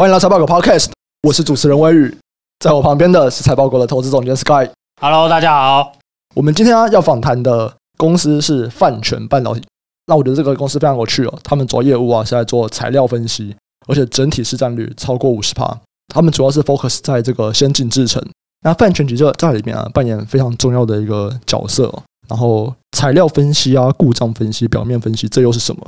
[0.00, 0.92] 欢迎来财报狗 Podcast，
[1.24, 2.16] 我是主持人威宇，
[2.60, 4.70] 在我旁边的是财报狗的投资总监 Sky。
[5.00, 5.92] Hello，大家好。
[6.36, 9.64] 我们今天要访谈的公司是泛全半导体。
[10.06, 13.56] 那我觉得这个公司非常有趣哦，他们主要业务啊是在做材料分析，
[13.88, 15.76] 而且整体市占率超过五十趴。
[16.14, 18.24] 他们主要是 focus 在这个先进制程。
[18.62, 21.92] 那泛全其实在里面啊扮演非常重要的一个角色。
[22.28, 25.84] 然后材料分析啊、故障分析、表面分析，这又是什么？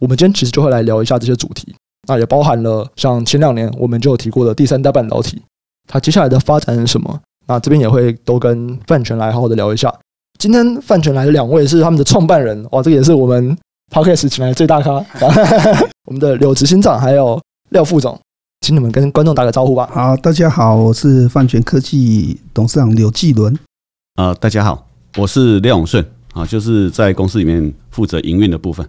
[0.00, 1.72] 我们今天其实就会来聊一下这些主题。
[2.08, 5.40] 那也包含了像前两年我们就有提过的第三代半导体，
[5.88, 7.20] 它接下来的发展是什么？
[7.46, 9.92] 那这边也会都跟范全来好好的聊一下。
[10.38, 13.56] 今天范全来的两位是他们的创办人，哇，这个也是我们
[13.92, 14.92] Podcast 请来的最大咖，
[16.06, 18.18] 我们的柳执行长还有廖副总，
[18.62, 19.88] 请你们跟观众打个招呼吧。
[19.92, 23.56] 好，大家好，我是范全科技董事长柳继伦。
[24.16, 24.88] 啊，大家好。
[25.18, 28.88] 我是廖永顺啊，就是在公司里面负责营运的部分。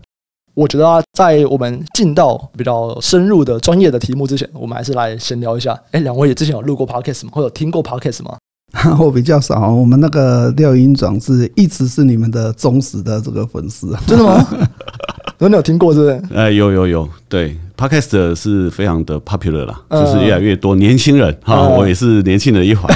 [0.56, 5.78] 我觉得啊，在我们进到比较深入的专业的题目之前，我们还是来闲聊一下。
[5.92, 7.32] 哎，两位也之前有录过 podcast 吗？
[7.34, 8.38] 或者听过 podcast 吗？
[9.00, 9.72] 我比较少。
[9.72, 13.96] 我们那个廖英长是一直是你们的忠实的这个粉丝。
[14.08, 14.48] 真的吗？
[15.40, 16.22] 真的有听过是不是？
[16.36, 22.88] 哎，有有有，对 podcast 是非常的 popular 啦，就是越来越多年轻人哈，我也是年轻人一环。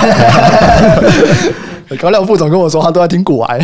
[1.96, 3.58] 刚廖副总跟我说，他都在听古癌，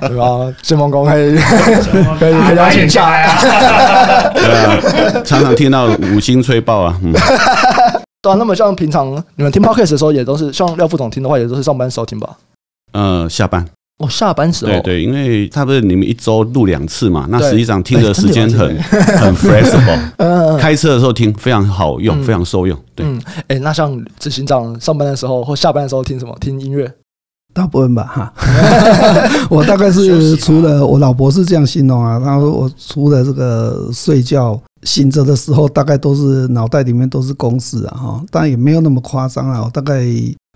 [0.00, 0.54] 对吧？
[0.62, 1.34] 先锋工可以
[2.18, 7.12] 可以可以邀请下来啊，对啊，常常听到五星吹爆啊，嗯，
[8.20, 8.34] 对啊。
[8.36, 12.28] 那么像平常你们听 Podcast 的时候，也都是像廖副总听的话，也都是上班时候听吧？
[12.92, 13.64] 嗯，下班。
[13.98, 22.78] 哦，下班时候对对，因为差不多你们一周录两次嘛，那实际上听的时间很 很 flexible， 开车的时候听非常好用，非常受用。
[22.94, 23.06] 对，
[23.48, 26.36] 哎，那像执行长上班的时候或下班的时候听什么？
[26.38, 26.92] 听音乐？
[27.54, 28.34] 大部分吧，哈。
[29.48, 40.04] 我大概是除了我老婆是这样形容啊，她说我除了这个睡觉醒着的时候，大概都是脑袋里面都是公式啊，哈，但也没有那么夸张啊，我大概。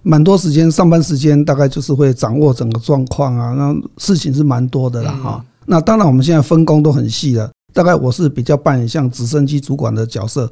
[0.02, 5.44] 蛮多时间，上班时间大概就是会掌握整个状况啊，那事情是蛮多的啦哈。
[5.66, 7.50] 那当然，我们现在分工都很细了。
[7.72, 10.50] 大概我是比较扮演像直升机主管的角色，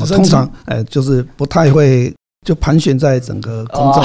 [0.00, 2.14] 我通常哎就是不太会
[2.46, 4.04] 就盘旋在整个空中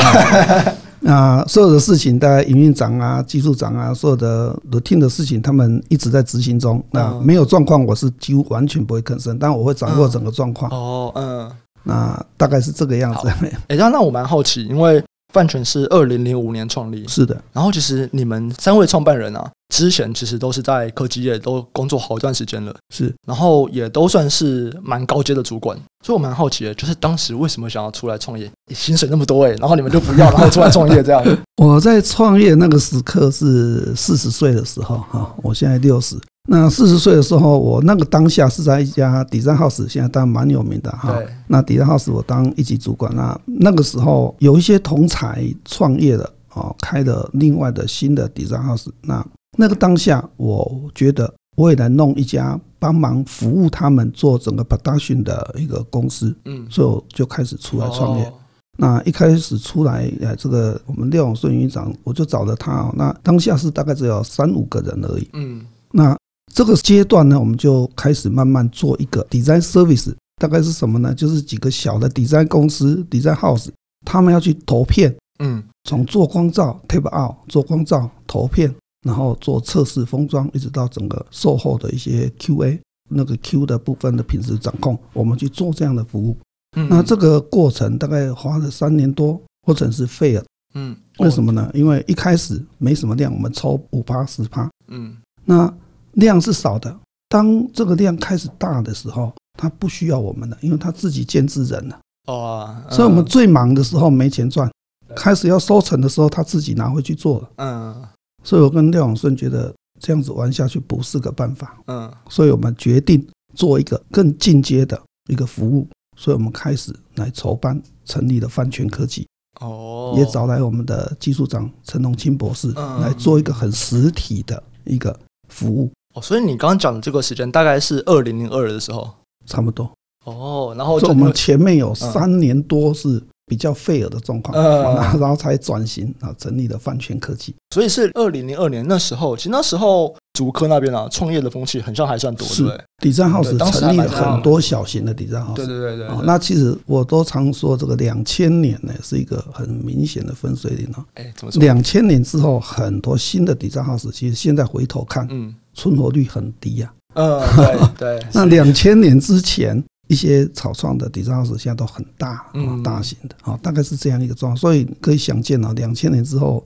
[1.05, 6.83] 啊， 所有的事情大概营运长啊、技术长啊，所有的 routine 的事情，他们一直在执行中。
[6.89, 10.71] 那没有状况，我是几乎完全不会吭声，但我会掌握整个状况。
[10.71, 11.51] 哦，嗯。
[11.85, 13.29] 那大概是这个样子。
[13.67, 15.03] 哎， 那那我蛮好奇，因为
[15.33, 17.39] 泛全是二零零五年创立，是的。
[17.53, 23.13] 然后其实你们三位创办人啊，之前其实都是在科技业都工作好一段时间了，是。
[23.27, 28.49] 然后也都算是蛮高阶的主管，所以我蛮好奇的，就是当时为什么想要出来创业？
[28.73, 31.23] 薪水那么多哎，然后你们就不要，然后出来创业这样。
[31.61, 36.17] 我在创业那个时刻是四十岁的时候哈，我现在六十。
[36.47, 41.19] 那四十岁的时候，我那个当下是在一家 design house，现在当然蛮有名的哈。
[41.47, 48.89] 那 design house 我当一级主管，那那个时候有一些同才创业的哦，开了另外的新的 design house。
[49.01, 49.25] 那
[49.57, 58.33] 那个当下，我觉得我也来弄一家帮忙服务他们做整个 production 的一个公司，嗯，所以我就开始出来创业。
[58.77, 62.87] 那一开始出来，呃，这个我们廖永顺营长，我就找了他。
[62.95, 66.15] 那当下是大概只有三五个人而已，嗯，那。
[66.53, 71.13] 这个阶段呢，我们就开始慢慢做一个 design service，大概是什么呢？
[71.13, 73.67] 就是几个小的 design 公司、design house，
[74.05, 78.73] 他们要去投片，嗯，从做光照 tape out 做光照投片，
[79.05, 82.79] 然后做测试封装，一直到整个售后的一些 QA，
[83.09, 86.37] 那个 Q 的部分的品质掌控，我们去做这样的服务。
[86.77, 90.43] 嗯，那这个过程大概花了三年多，或者是 fail。
[90.73, 91.69] 嗯，为什么呢？
[91.73, 94.69] 因为一开始没什么量，我们抽五趴十趴。
[94.87, 95.73] 嗯，那。
[96.15, 96.93] 量是少的，
[97.29, 101.99] 当这个量开始大的时候，他不需要我们了，因为他自己兼职人了。
[102.27, 104.69] 哦，所以我们最忙的时候没钱赚，
[105.15, 107.49] 开始要收成的时候，他自己拿回去做了。
[107.57, 108.03] 嗯，
[108.43, 111.77] 所以我跟廖永顺觉得这样子玩下去不是个办法。
[111.87, 114.99] 嗯，所以我们决定做一个更进阶的
[115.29, 115.87] 一个服务，
[116.17, 119.27] 所以我们开始来筹办，成立了泛全科技。
[119.61, 125.17] 哦，也找来我们的技术长陈龙清博士来做一个很实体的一个
[125.47, 125.91] 服务。
[126.15, 129.09] 哦，所以你刚刚讲的这个时间大概是二零零二的时候，
[129.45, 129.91] 差不多。
[130.23, 137.53] 哦，然后就我们前面有三年多是比较费尔的状况，嗯， 然后才转型啊，成立了饭圈科技。
[137.73, 145.55] 所以是二零零二年那时候，其实那时候竹科那边啊，创业的风气很像还算多，对不对？design house 成立了很多小型的 design house。
[145.55, 146.07] 对对对对。
[146.23, 151.05] 那其实我都常说，这个两千年呢是一个很明显的分水岭啊。
[151.15, 151.59] 哎，怎么说？
[151.61, 155.53] 两千年之后，很多新的 design house，其实现在回头看，嗯。
[155.77, 158.25] 存活率很低呀，嗯，对对。
[158.31, 162.45] 那两千年之前，一些草创的 design house 现在都很大，
[162.83, 164.57] 大型的啊，大概是这样一个状况。
[164.57, 166.63] 所以可以想见啊，两千年之后，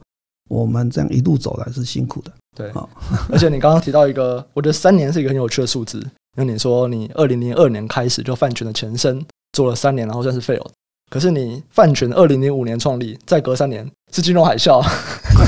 [0.48, 2.32] 我们这样一路走来是辛苦的。
[2.56, 2.88] 对啊，
[3.30, 5.98] 而且你刚刚提到一个，我觉得三年是一个很有趣的数字，
[6.36, 10.66] 因为你说你二零零二年开始就饭圈的前身做了三年，然后算是 fail。
[11.08, 14.80] 可是你饭圈二零零五年创立，再隔三年是金融海啸，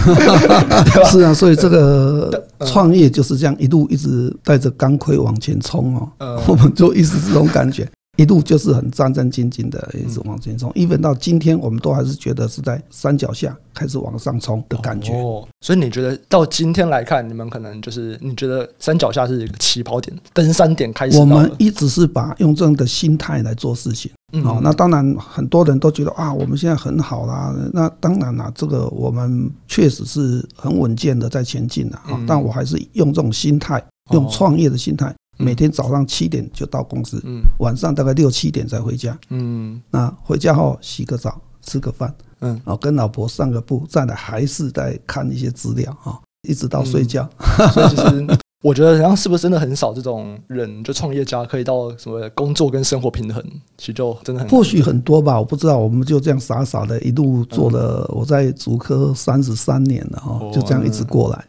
[1.10, 7.88] 是啊，所以这个创业就是这样一路一直带着钢盔往前冲哦， 我们就一直这种感觉。
[8.18, 15.14] 一路就是很战战兢兢的一直往前冲，一直到今天，我们都还是觉得是在山脚下开始往上冲的感觉。
[15.14, 21.16] 哦，所以你觉得到今天来看，你们可能就是你觉得山脚下是一个起跑点，登山点开始。
[21.18, 24.12] 我们一直是把用这样的心态来做事情。
[24.44, 27.54] 哦，那当然很多人都觉得啊，我们现在很好啦。
[27.72, 32.18] 那当然啦，这个我们确实是很稳健的在前进了啊。
[32.26, 35.14] 但我还是用这种心态，用创业的心态。
[35.38, 47.28] 每天早上七点就到公司，嗯，晚上大概六七点才回家，嗯，那回家后洗个澡，吃个饭，嗯，然后跟老婆散个步，再来还是在看一些资料啊，一直到睡觉。
[47.38, 48.26] 嗯、 所以其实
[48.62, 53.42] 我觉得，然后是不是真的很少这种人，就创业家可以到什么工作跟生活平衡，
[53.76, 55.76] 其实就真的很或许很多吧，我不知道。
[55.76, 61.44] 我们就这样傻傻的一路做了，我在足科三十三年了哈，就这样一直过来。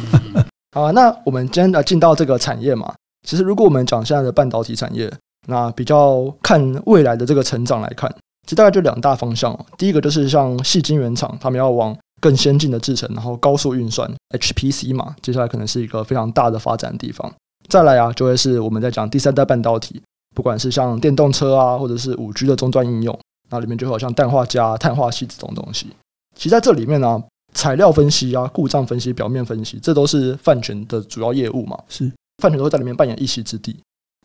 [0.76, 2.92] 好，那我们今天要进到这个产业嘛。
[3.26, 5.10] 其实，如果我们讲现在的半导体产业，
[5.46, 8.10] 那比较看未来的这个成长来看，
[8.46, 9.58] 其实大概就两大方向。
[9.78, 17.30] 第一个就是像细晶圆厂，他们要往更先进的制程，然后高速运算 HPC 嘛，接下来可能是一个非常大的发展的地方。
[17.68, 20.00] 再来啊，就会是我们在讲第三代半导体，
[20.34, 23.18] 不管是像电动车啊，或者是五 G 的终端应用，
[23.50, 25.88] 那里面就会有像氮化镓、碳化矽这种东西。
[26.36, 27.22] 其实在这里面呢、啊，
[27.52, 31.78] 材料分析啊、故障分析、表面分析，这都是饭泉的主要业务嘛。
[31.88, 32.10] 是。
[32.42, 33.76] 饭泉都会在里面扮演一席之地，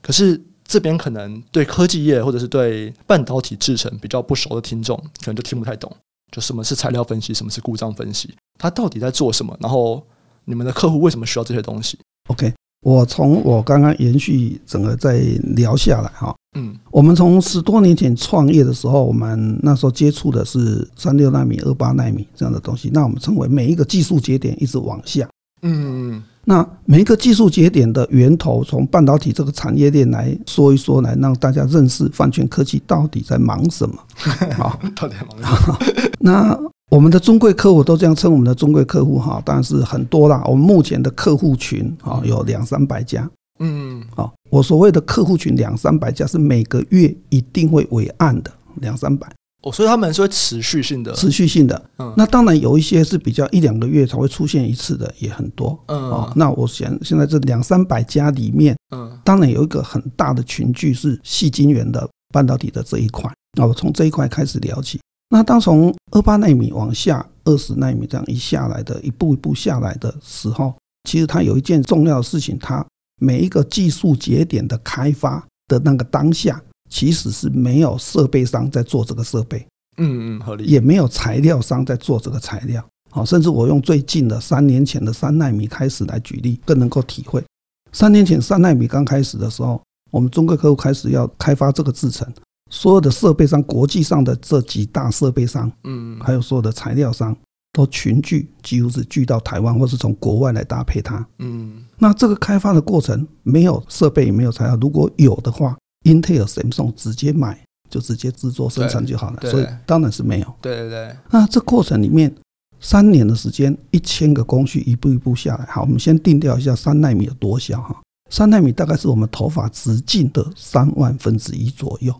[0.02, 5.96] 可是这边可能对科技业或者是对半导体制程比较不熟的听众，可能就听不太懂，
[6.32, 9.58] 就什么是材料分析，什么是故障分析，它到底在做什么？
[9.60, 10.06] 然后
[10.46, 11.98] 你们的客户为什么需要这些东西
[12.30, 15.20] ？OK，我从我刚刚延续整个再
[15.56, 25.28] 聊下来哈，嗯，我们从十多年前创业的时候，我们那时候接触的是三六纳米、二八纳米这样的东西，那我们称为每一个技术节点一直往下，
[25.62, 26.24] 嗯。
[26.50, 33.96] 那每一个技术节点的源头，从半导体这个产业链来说一说，来让大家认识饭泉科技到底在忙什么。
[34.56, 35.78] 好，到底在忙什么？
[36.22, 36.58] 那
[36.90, 40.42] 我们的尊贵客户都这样称我们的尊贵客户哈，当然是很多啦。
[40.46, 43.30] 我们目前的客户群啊，有两三百家。
[43.60, 49.28] 嗯，好，我所谓的客户群两三百家，是每个月一定会委案的两三百。
[49.64, 51.90] 哦，所以他们是会持续性的，持续性的。
[51.98, 55.78] 嗯，那当然有一些是比较一两个月才会出现一次的，也很多。
[55.88, 63.32] 嗯，哦，那我想现在这两三百家里面，嗯，当然有一个很大的群聚是细晶圆的半导体的这一块。
[63.58, 65.00] 那我从这一块开始聊起。
[65.30, 70.74] 那当从二八纳米往下二十纳米这样一下来的，一步一步下来的时候，
[71.10, 72.86] 其实它有一件重要的事情，它
[73.20, 76.62] 每一个技术节点的开发的那个当下。
[76.90, 79.66] 其实是没有设备商在做这个设备，
[79.98, 82.84] 嗯嗯，合理，也没有材料商在做这个材料。
[83.10, 87.44] 好，甚至我用最近的三年前的三纳米开始来举例，更能够体会。
[87.92, 89.82] 三年前三纳米刚开始的时候，
[90.12, 92.28] 我们中国客户开始要开发这个制程，
[92.70, 97.36] 所有的设备商，国际上的这几大设备商，嗯，还有所有的材料商
[97.72, 101.26] 都群聚，几乎是聚到台湾，或是从国外来搭配它。
[101.40, 105.76] 嗯，那这个开发的过程没有设备，也没有材料，如果有的话。
[106.08, 107.60] Intel、Samsung 直接买
[107.90, 110.54] 就直接制作生产就好了，所以当然是没有。
[110.62, 111.16] 对对对。
[111.30, 112.34] 那这过程里面
[112.80, 115.66] 三年的时间，一千个工序一步一步下来。
[115.66, 117.96] 好，我们先定调一下三纳米有多小哈？
[118.30, 122.14] 三纳米大概是我们头发直径的三万分之一左右，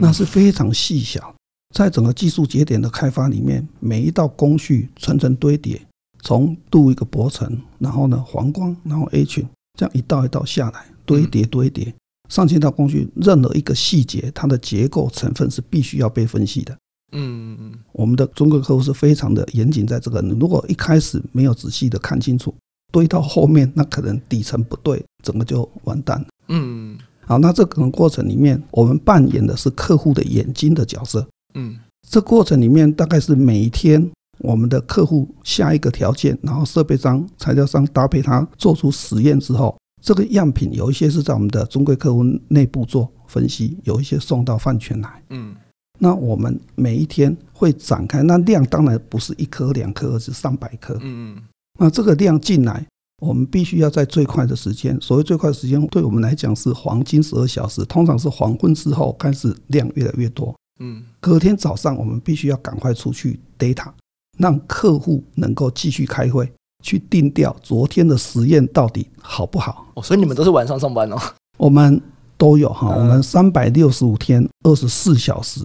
[0.00, 1.34] 那是非常细小。
[1.74, 5.80] 在整个技术节点的开发里面，每一道工序层层堆叠，
[6.22, 9.44] 从镀一个薄层，然后呢黄光，然后 A 群，
[9.78, 11.92] 这样一道一道下来，堆叠堆叠。
[12.34, 16.76] 上千套工具，任何一个细节，它的结构成分是必须要被分析的。
[17.12, 22.52] 嗯嗯，我们的中国客户是非常的严谨，在这个，如果一开始没有仔细的看清楚，
[22.92, 26.26] 堆到后面，那可能底层不对，整个就完蛋了。
[26.48, 31.24] 嗯，好，那这个过程里面，我们扮演的是客户的眼睛的角色。
[31.54, 31.78] 嗯，
[32.10, 34.10] 这过程里面大概是每一天，
[34.40, 39.76] 我们的客户下一个条件，然后设备商、材料商搭配它做出实验之后。
[40.04, 45.22] 这个样品有一些是在我们的中贵客户内部做分析，有一些送到饭圈来。
[45.30, 45.56] 嗯，
[45.98, 50.92] 那我们每一天会展开，那量当然不是一颗两颗，而是上百颗。
[51.00, 51.42] 嗯嗯，
[51.80, 52.86] 那这个量进来，
[53.22, 60.54] 我们必须要在最快的时间，所谓最快的时间，对我们来讲是黄金十二小时，通常是黄昏之后开始量越来越多。
[60.80, 63.90] 嗯，隔天早上我们必须要赶快出去 data，
[64.36, 66.52] 让客户能够继续开会，
[66.84, 69.86] 去定调昨天的实验到底好不好。
[69.94, 71.16] 哦，所以你们都是晚上上班哦？
[71.56, 71.98] 我们
[72.36, 75.60] 都有哈，我们三百六十五天，二十四小时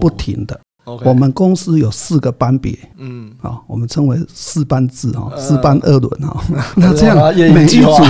[0.00, 0.58] 不停的。
[0.84, 6.42] Okay, 我们公司有四个班别，嗯，好，我们称为四班制哈，四班二轮哈。
[6.74, 7.16] 那这样
[7.54, 8.02] 每一组，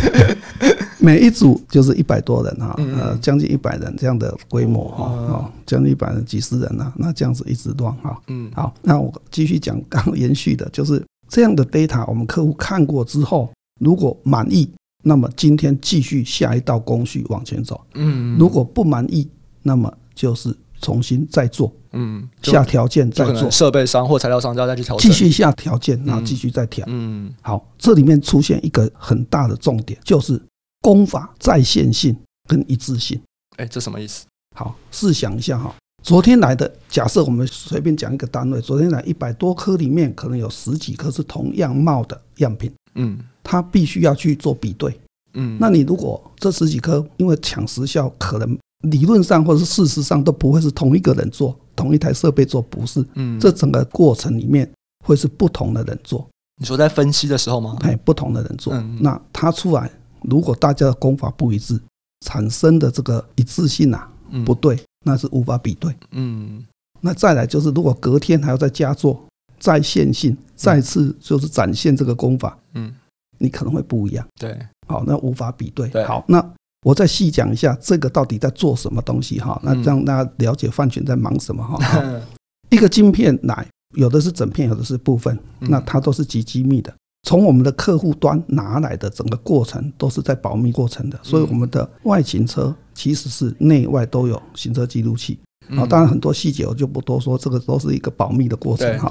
[1.00, 8.20] 每一组就是一百多人哈，呃，将近一百人这样的规模哈，哦，将近一百人，几十人呐，那这样子一直乱哈。
[8.26, 11.02] 嗯，好，那我继续讲，刚延续的就是
[11.34, 13.50] 这样的 data，我们客户看过之后，
[13.80, 14.70] 如果满意，
[15.02, 17.84] 那么今天继续下一道工序往前走。
[17.94, 19.28] 嗯，如果不满意，
[19.62, 20.56] 那么就是。
[20.80, 30.38] 重新再做，嗯，下条件再做，设备商或材料商家再去调，继续下条件，然后继续再调，嗯，好，这里面出现一个很大的重点，就是
[30.82, 32.14] 工法在线性
[32.46, 33.18] 跟一致性。
[33.56, 34.26] 哎，这什么意思？
[34.54, 35.74] 好，试想一下哈，
[36.04, 45.00] 昨天来的，假设我们随便讲一个单位，昨天来一百多颗里面，可能有十几颗是同样貌的样品，嗯，他必须要去做比对，
[45.32, 48.56] 嗯，那你如果这十几颗因为抢时效，可能。
[48.90, 53.02] 理论上或者是事实上都不会是同一个人做，同一台设备做，不是。
[53.14, 54.70] 嗯，这整个过程里面
[55.06, 56.28] 会是不同的人做。
[56.60, 57.78] 你说在分析的时候吗？
[57.80, 59.90] 哎，不同的人做，嗯、那他出来，
[60.24, 61.80] 如果大家的功法不一致，
[62.26, 64.06] 产生的这个一致性啊
[64.44, 65.94] 不对，那是无法比对。
[66.10, 66.64] 嗯，
[67.00, 69.24] 那再来就是，如果隔天还要再加做
[69.60, 72.92] 再线性，再次就是展现这个功法，嗯，
[73.38, 74.26] 你可能会不一样。
[74.40, 74.58] 对，
[74.88, 75.88] 好，那无法比对。
[75.90, 76.44] 对，好，那。
[76.84, 81.78] 我再细讲一下这个到底在做什么东西哈，那让大家了解范全在忙什么哈。
[82.68, 86.94] 一个晶片来，有的是整片，有的是部分，那它都是极机密的。
[87.24, 95.38] 从我们的客户端拿来的整个过程都是在保密过程的，所以我们的外勤车其实是内外都有行车记录器
[95.70, 95.84] 啊。
[95.86, 99.10] 当然很多细节我就不多说，这个都是一个保密的过程哈。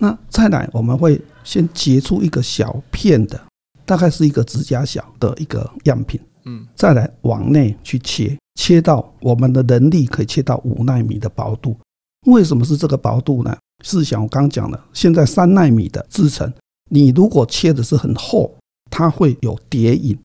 [0.00, 3.38] 那再来，我们会先截出一个小片的，
[3.84, 6.18] 大概是一个指甲小的一个样品。
[6.46, 11.76] 嗯，再来往内去切，切到我们的能力可以切到五纳米的薄度。
[12.26, 13.54] 为什么是这个薄度呢？
[13.84, 16.50] 是想我刚刚讲了，现在三纳米的制程，
[16.90, 18.54] 你如果切的是很厚，
[18.90, 20.18] 它会有叠影。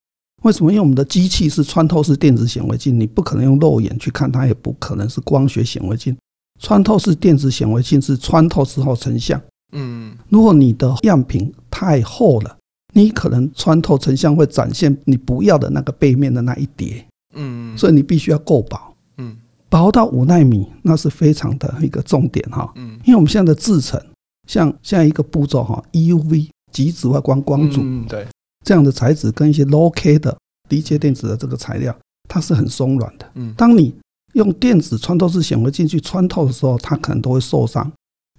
[0.44, 0.70] 为什么？
[0.70, 6.16] 因为我们的机器是穿透式电子显微镜，你不可能用肉眼去看它，也不可能是光学显微镜。
[6.60, 9.42] 穿透式电子显微镜是穿透之后成像。
[9.72, 12.58] 嗯，如果你的样品太厚了。
[12.98, 17.06] 你可能穿透成像会展现你不要的那个背面的那一叠，
[17.36, 18.80] 嗯，所以你必须要够薄，
[19.18, 19.36] 嗯，
[19.68, 24.02] 薄到五纳米，那是非常的一个重点哈，嗯，因为我们现在的制程，
[24.48, 28.28] 像现在一个步骤哈，EUV 极紫外光光阻，对，
[28.66, 31.96] 这样的材质跟一些 low K 的低阶电子的这个材料，
[32.28, 33.96] 它是很松软的，嗯，当你
[34.34, 37.90] 用电子穿透式显微镜去穿透的时候，它可能都会受伤，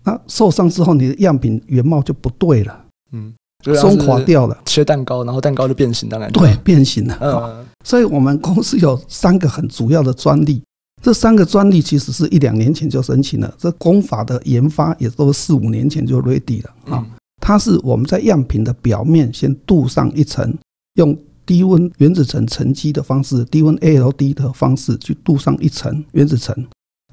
[0.04, 3.32] 那受伤之后，你的样品原貌就不对了，嗯。
[3.74, 6.30] 松垮掉了，切蛋糕，然后蛋糕就变形，当然。
[6.30, 7.18] 对，变形了。
[7.20, 10.62] 嗯，所以我们公司有三个很主要的专利，
[11.02, 16.94] 这三个专利其实是一两年前就申请了，这工法的研发也都四五年前就 ready 了。
[16.94, 17.06] 啊。
[17.46, 20.52] 它是我们在样品的表面先镀上一层，
[20.94, 26.52] 用低温原子层沉积的方式，低温 ALD 的方式去镀上一层原子层，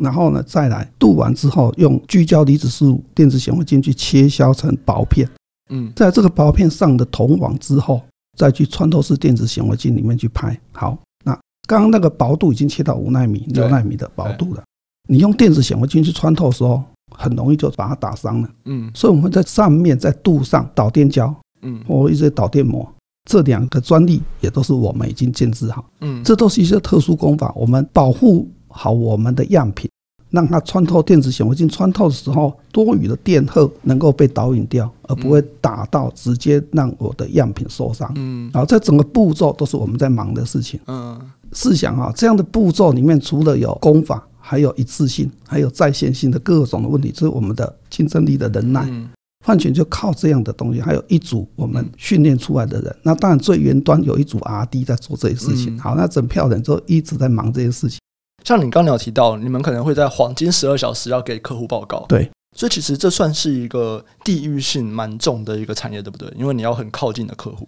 [0.01, 5.29] 然后呢再来镀完之后，用聚焦离子束电子显微镜去切削成薄片。
[5.69, 8.01] 嗯，在这个薄片上的铜网之后，
[8.35, 10.59] 再去穿透式电子显微镜里面去拍。
[10.71, 14.63] 好，那刚刚那个薄度已经切到五纳米、六纳米的薄度了。
[15.07, 16.83] 你用电子显微镜去穿透的时候，
[17.17, 18.49] 很容易就把它打伤了。
[18.65, 22.87] 嗯，所以我们在上面在镀上导电胶，嗯，或一些导电膜，
[23.29, 25.85] 这两个专利也都是我们已经建制好。
[26.01, 29.89] 嗯，这都是一些特殊工法，我们保护好我们的样品。
[30.29, 38.11] 让它穿透电子显微镜穿透的时候，多余的电荷能够被导引掉，而不会打到直接让我的样品受伤。
[38.15, 40.79] 嗯，然后这整个步骤都是我们在忙的事情。
[40.87, 48.87] 嗯，试想啊，这样的步骤里面除了有工法，还有一致性，还有在线性的各种的问题，这是我们的竞争力的能耐。
[49.43, 52.95] 泛全就靠这样的东西，还有一组我们训练出来的人。
[53.01, 55.75] 那当然最源端有一组 R&D 在做这些事情。
[55.79, 57.97] 好，那整票人就一直在忙这些事情。
[58.43, 66.31] 像你刚刚有提到，你们可能会在黄金十二小时要给客户报告，对，所以其实这算是一个地域性蛮重的一个产业，对不对？
[66.37, 67.67] 因为你要很靠近的客户，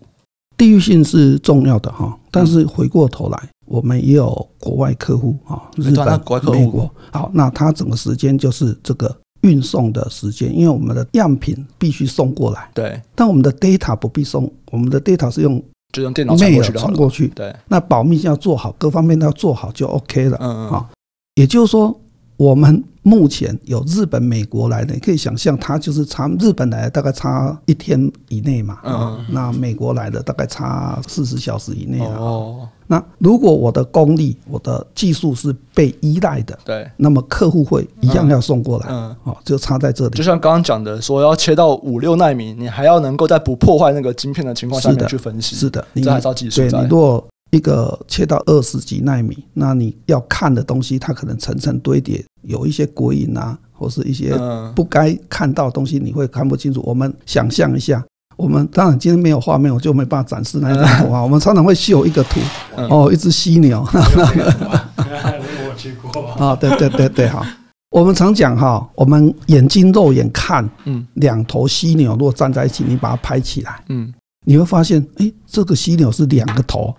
[0.56, 2.18] 地域性是重要的哈。
[2.32, 6.90] 但是回过头来，我们也有国外客户啊，日本、美国。
[7.12, 12.70] 好，那它整个时间就是这个运送的时间，因为我们的样品必须送过来。
[12.74, 17.28] 对，但我们的 data 不必送，我们的 data 是用就用电脑传过去传过去。
[17.30, 20.38] 对，那保密性要做好，各方面都要做好就 OK 了。
[20.40, 20.70] 嗯嗯。
[20.70, 20.90] 啊，
[21.36, 22.00] 也就是说。
[22.38, 40.18] 我们目前有日本、美国来的，你可以想象，它就是差日本来的大概差一天以内嘛，嗯，那美国来的大概差四十小时以内哦，那如果我的功力、我的技术是被依赖的，对，那么客户会一样要送过来，嗯，哦，就差在这里。
[40.18, 46.62] 就像刚刚讲的，说要切到五六纳米，你还要能够在不破坏那个晶片的情况下面去分析，是的，这还是要技术。
[46.62, 47.26] 对，你如果
[47.56, 54.38] 一个切到二十几纳米，那你要看的东西，它可能层层堆叠，有一些鬼影啊，或是一些
[54.76, 56.82] 不该看到的东西，你会看不清楚。
[56.86, 58.04] 我们想象一下，
[58.36, 61.24] 我们当然今天没有画面，我就没办法展示那一张图啊。
[61.24, 62.42] 我们常常会秀一个图，
[62.90, 63.88] 哦，一只犀牛。
[63.88, 67.46] 我去过啊，对对对对，好。
[67.92, 74.14] 我们常讲哈，我们眼睛肉眼看，嗯，两头犀牛如果站在一起，你把它拍起来，嗯，
[74.46, 76.94] 你会发现，哎，这个犀牛是两个头。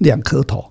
[0.00, 0.64] 两颗头，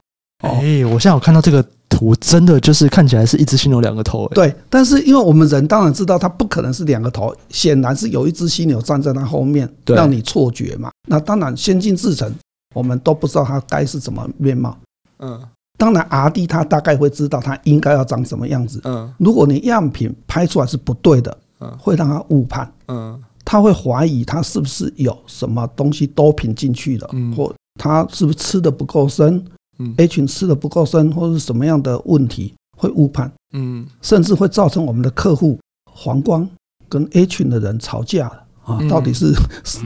[0.44, 4.28] 哎、欸，我现在有看到这个图，真的就是看起来是一只犀牛两个头。
[4.30, 10.92] 对，但是因为我们人当然知道它不可能是两个头，显然是有一只犀牛站在它后面，让你错觉嘛。
[11.08, 12.32] 那当然，先进制程
[12.76, 14.78] 我们都不知道它该是什么面貌。
[15.20, 15.40] 嗯，
[15.78, 18.82] 当然 RD 它大概会知道它应该要长什么样子。
[18.86, 22.72] 嗯，如果你样品拍出来是不对的，嗯，会让他误判。
[22.88, 27.54] 嗯，他会怀疑它是不是有什么东西都品进去了，嗯，或。
[27.80, 29.44] 他是不是吃的不够深？
[29.80, 33.32] 嗯，A 群吃的不够深，或者是什么样的问题会误判？
[33.54, 35.58] 嗯，甚至会造成我们的客户
[35.90, 36.48] 黄光
[36.90, 38.28] 跟 A 群的人吵架
[38.64, 39.34] 啊，到底是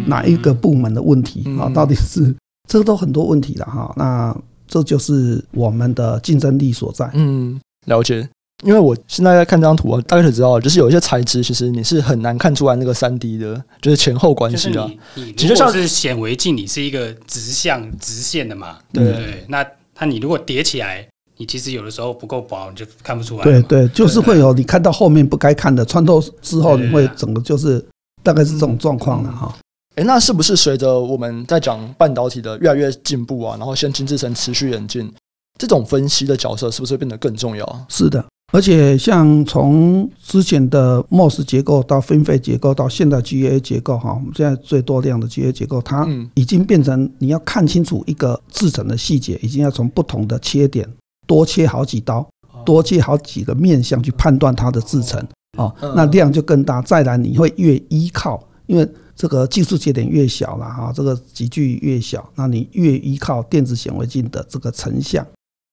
[0.07, 1.69] 哪一个部门的问题啊？
[1.69, 2.35] 到底是
[2.67, 3.93] 这个都很多问题了哈。
[3.95, 4.35] 那
[4.67, 7.09] 这就是我们的竞争力所在。
[7.13, 8.27] 嗯，了解。
[8.63, 14.89] 因为我现在在看这张图啊，大概就知道，就是有一些材质，其实你是很难看出来那个三 D 的，就是前后关系啊。
[15.35, 18.77] 其实像是显微镜，你是一个直向直线的嘛？
[18.91, 19.45] 对不对。
[19.47, 23.43] 那它你如果叠起来，你其实有的时候不够薄，你就看不出来。
[23.43, 27.83] 对对，就是会有你看到后面不该看的，穿透之后你会整个就是
[28.21, 29.55] 大概是这种状况了哈。
[29.95, 35.11] 哎，那是不是随着我们在讲半导体的越来越进步啊，然后先进制程持续演进，
[35.59, 37.85] 这种分析的角色是不是会变得更重要？
[37.89, 38.23] 是的。
[38.53, 50.87] 而且，像从之前的 MOS 结构到 FinFET 结构到现在 GAA 结构，哈，我们现在最多量的 GAA 结构，它已经变成你要看清楚一个制成的细节，已经要从不同的切点
[51.25, 52.23] 多切好几刀，
[52.63, 55.19] 多切好几个面向去判断它的制成，
[55.57, 56.79] 哦，那量就更大。
[56.83, 65.25] 再来，你会越依靠，因为这个技术节点越小了，哈，这个集距越小，那你越依靠电子显微镜的这个成像。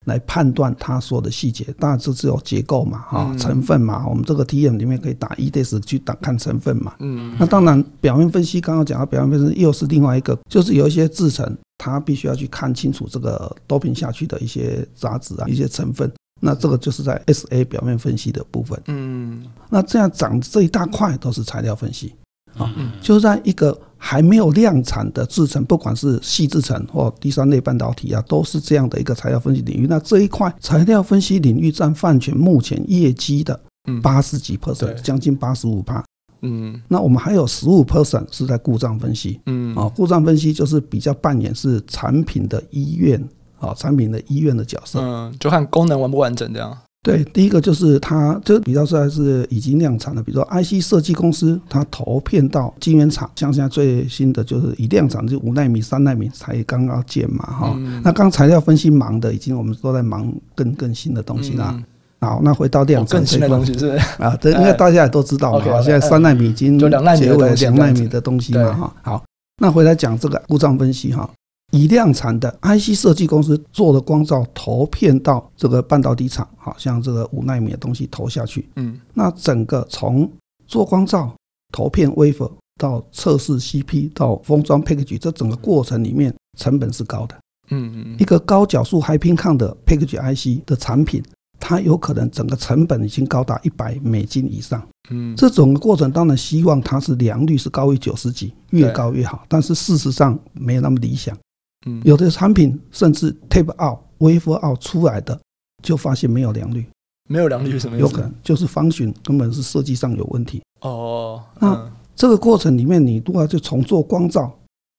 [0.07, 16.11] 来判断它说的细节，当然这只有结构嘛，哈，成分嘛，我们这个 TM 里面可以打 EDS 去打看成分嘛，嗯，那当然表面分析刚刚讲到表面分析又是另外一个，就是有一些制成，它必须要去看清楚这个 doping 下去的一些杂质啊，一些成分，
[16.41, 22.15] 那这个就是在 SA 表面分析的部分，嗯，那这样长这一大块都是材料分析。
[22.57, 29.87] 啊，就是在一个还没有量产的制程，不管是细制程或第三类半导体啊，都是这样的一个材料分析领域。
[29.89, 33.59] 那这一块材料分析领域占泛全目前业绩的
[34.03, 36.03] 八十几 percent，将近八十五趴。
[36.43, 39.39] 嗯，那我们还有十五 percent 是在故障分析。
[39.45, 43.23] 嗯，啊，故障分析就是比较扮演是产品的医院
[43.59, 45.01] 啊，产品的医院的角色。
[45.03, 46.75] 嗯，就看功能完不完整这样。
[47.03, 57.75] 对，第一个就是它，就比较说还是已经量产的，比如说 IC 设计公司，它投片到晶圆厂，像现在最新的就是已量产，就五纳米、三纳米才刚刚建嘛，哈。
[58.05, 61.75] 那刚材料分析忙的，已经我们都在忙更更新的东西啦。
[62.21, 63.87] 好，那回到量产更新的东西是
[64.19, 65.81] 啊，这应该大家也都知道嘛。
[65.81, 68.95] 现在三纳米已经结尾两纳米的东西嘛，哈。
[69.01, 69.25] 好，
[69.63, 71.31] 那回来讲这个故障分析哈。
[71.71, 80.31] 已量产的 IC 设计公司做的光照投片到这个半导体厂，好像这个五纳米的东西投下去，嗯，那整个从
[80.67, 81.33] 做光照、
[81.73, 87.39] 投片 wafer 到测试 CP 到封装 package，这整个过程里面成本是高的，
[87.71, 91.23] 嗯嗯，一个高角数 High Pin Count 的 package IC 的产品，
[91.61, 101.37] 它有可能整个成本已经高达一百美金以上，嗯，这种过程当然希望它是良率是高于九十几，越高越好，但是事实上没有那么理想。
[101.87, 105.39] 嗯，有的产品甚至 tape out、wafer out 出来的，
[105.83, 106.87] 就发现没有良率。
[107.29, 108.03] 没有良率是什么意思？
[108.03, 110.61] 有可能就是 function 根本是设计上有问题。
[110.81, 114.53] 哦，那这个过程里面，你如果要去重做光照，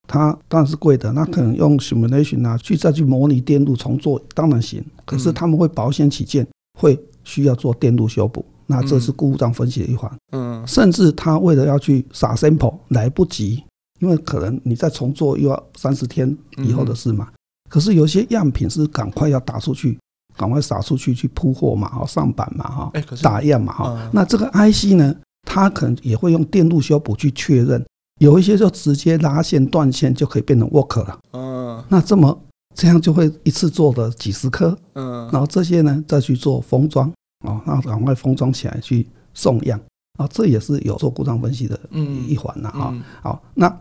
[0.07, 1.11] 它当然是贵的。
[1.11, 4.83] 那可能用 simulation 啊，去再去模拟电路重做，当然行。
[5.05, 6.47] 可是他们会保险起见，
[6.79, 8.43] 会需要做电路修补。
[8.65, 10.09] 那这是故障分析的一环。
[10.31, 13.61] 嗯，甚至他为了要去撒 sample 来不及，
[14.01, 17.29] 因为可能你再重做又要三十天以后的事嘛。
[17.69, 19.97] 可是有些样品是赶快要打出去，
[20.35, 24.09] 赶快撒出去去铺货嘛，哈，上板嘛，哈，打样嘛，哈。
[24.11, 27.81] 那这个 IC 呢，它可能也会用电路修补去确认，
[28.19, 31.17] 有一些就直接拉线断线就可以变成 work 了。
[31.31, 32.37] 嗯，那这么
[32.75, 37.09] 这样就会一次做的几十颗，嗯，然后这些呢再去做封装，
[37.47, 39.79] 啊，那赶快封装起来去送样，
[40.19, 41.79] 啊，这也是有做故障分析的
[42.27, 42.93] 一环了，哈。
[43.21, 43.73] 好，那。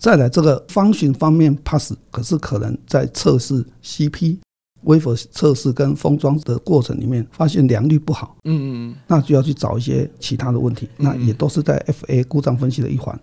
[0.00, 4.38] 再来这个方寻方面 pass，可是可能在测试 CP
[4.84, 13.18] wafer 测试跟封装的过程里面，发现良率不好，嗯嗯，那就要去找一些其他的问题，那也都是在 FA 故障分析的一环。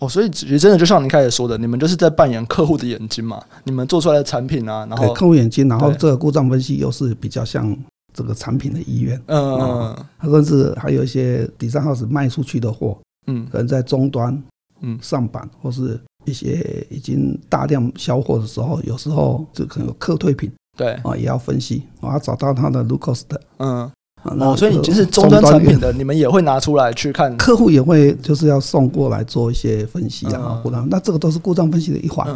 [0.00, 7.74] 哦，所以其实真的就像您开始说的，你们就是在扮演客户的眼睛嘛，你们做出来的产品啊，然后客户眼睛，然后这个故障分析又是比较像
[8.12, 14.42] 这个产品的医院，嗯嗯，甚至还有一些 design house 卖出去的货，嗯，可能在终端，
[14.80, 15.98] 嗯，上板或是。
[16.26, 20.92] 一些已经大量销货的时候，有时候就可能有客退品，对。
[21.02, 23.90] 啊，也要分析，我要找到它的 low cost 的，嗯，
[24.24, 32.26] 哦，所以你其实终端产品的，你们也会拿出来去看，客户也会就是要送过来做一些分析啊，故障，那这个都是故障分析的一环。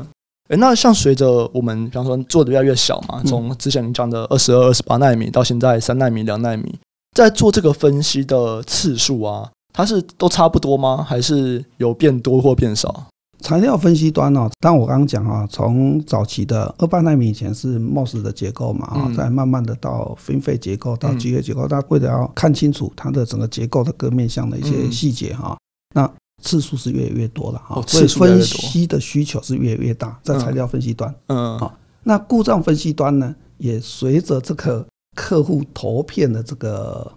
[0.48, 6.78] 哎，那像随着我们比方说做的越来越小嘛，从之前你讲的二十二、二十八纳米到现在三纳米、两纳米，
[7.16, 11.04] 在做这个分析的次数啊，它是都差不多吗？
[11.08, 13.06] 还是有变多或变少？
[13.42, 25.56] 材料分析端哦，但我刚刚讲啊，从早期的二八纳米以前是 MOS 的结构嘛啊，再慢慢的到 FinFET 结构到 GA 结构，它为了要看清楚它的整个结构的各面向的一些细节哈，
[25.94, 26.10] 那
[26.42, 37.10] 次数是越来越多了哈，所以分析的需求是越来越大，在材料分析端，嗯，好，那故障分析端呢，也随着这个客户投片的这个。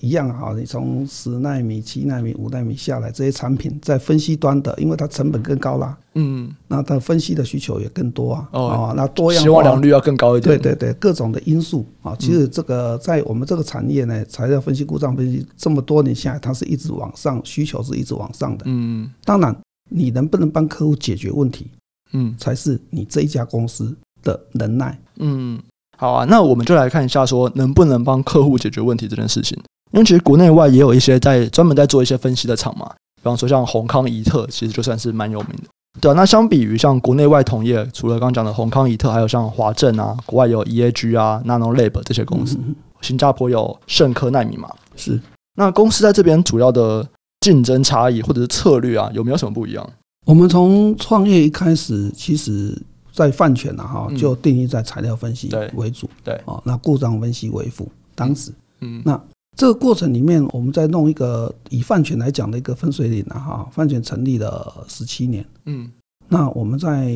[0.00, 19.56] 一样啊，你从十纳米、七纳米、五纳米下来，这些产品在分析端的，因为它成本更高啦，嗯，那它分析的需求也更多啊，哦，那多样化，希望良率要更高一点，对对对，各种的因素啊，其实这个在我们这个产业呢，材料分析、故障分析这么多年下来，它是一直往上，需求是一直往上的，嗯，当然
[19.90, 21.66] 你能不能帮客户解决问题，
[22.12, 25.58] 嗯，才是你这一家公司的能耐，嗯，
[25.96, 29.58] 好啊，那我们就来看一下，说能不能帮客户解决问题这件事情。
[29.90, 35.64] 因为其实国内外也有一些在专门在做一些分析的厂嘛，比方说像宏康仪特，其实就算是蛮有名的。
[36.00, 42.56] 对啊，那相比于像国内外同业，除了刚刚讲的宏康仪特，还有像华正啊，国外有 EAG 啊、Nano Lab 这些公司，
[43.00, 44.68] 新加坡有盛科奈米嘛。
[44.94, 45.20] 是，
[45.56, 47.04] 那公司在这边主要的
[47.40, 49.90] 竞争差异或者是策略啊，有没有什么不一样？
[50.26, 52.80] 我们从创业一开始，其实
[53.12, 57.90] 在泛全啊哈，就定义在材料分析为主，对啊，那故障分析为辅。
[58.14, 59.20] 当时，嗯，那。
[59.58, 65.90] 这个过程里面，我们在弄一个以泛全来讲的一个分水岭啊，哈，泛全成立了十七年，嗯，
[66.28, 67.12] 那我们在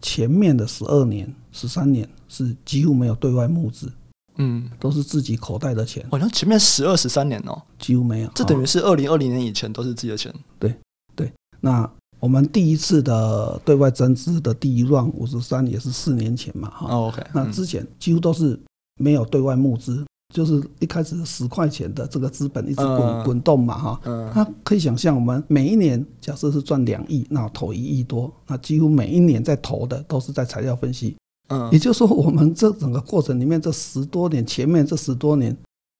[0.00, 3.92] 前面的十二年、十三年是几乎没有对外募资，
[4.38, 6.02] 嗯，都是自己口袋的钱。
[6.10, 10.34] 好像前面十二、十三年哦，几乎没有，这等于是二零二零年以前都是自己的钱。
[10.58, 10.74] 对
[11.14, 11.86] 对，那
[12.20, 18.58] 我们第一次的对外增资的第一 round 五十三也是四年前嘛，哈，OK，那之前几乎都是
[18.98, 20.02] 没有对外募资。
[20.32, 24.00] 就是一开始十块钱的这个资本一直滚滚动嘛哈，
[24.34, 31.14] 那可以想象我们每一年假设是赚两亿，那投一亿多，那几乎每一年在投的都是在材料分析，
[31.48, 35.54] 嗯，也就是说我们这整个过程里面这十多年前面这十多年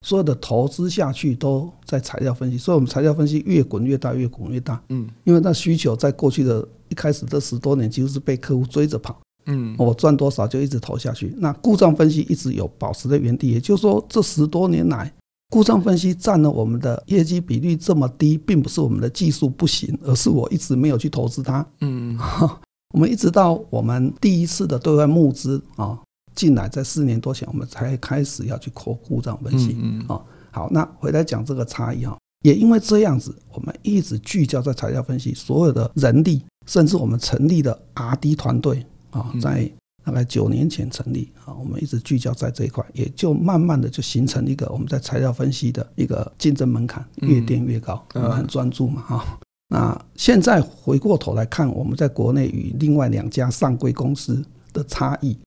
[0.07, 9.21] 所有的投资下去都在材料分析，所以我们材料分析越滚越大，越滚越大，嗯，因为那需求在过去的一开始这十多年几乎是被客户追着跑。
[9.47, 11.35] 嗯，我赚多少就一直投下去。
[11.39, 15.13] 那故障分析一直有保持在原地，也就是说，这十多年来，
[15.51, 21.67] 故障分析占了我们的业绩比率这么低，并不是我们的技术不行，而是我一直没有去投资它。
[21.81, 22.19] 嗯，
[22.95, 25.99] 我们一直到我们第一次的对外募资啊
[26.35, 29.77] 进来，在四年多前，我们才开始要去扩故障分析。
[29.81, 30.21] 嗯啊。
[30.51, 38.85] 好，那回来讲这个差异哈，也因为这样子，我们一直聚焦在材料分析，所有的人力，甚至我们成立的 R&D 团队。
[39.13, 39.71] 啊，在
[40.05, 49.39] 大概九年前成立啊，我们一直聚焦在这一块，也就慢慢的就形成一个我们在材料分析的一个竞争门槛越垫越高，我们很专注嘛哈。
[49.69, 55.39] 那现在回过头来看，我们在国内与另外两家上柜公司的差异，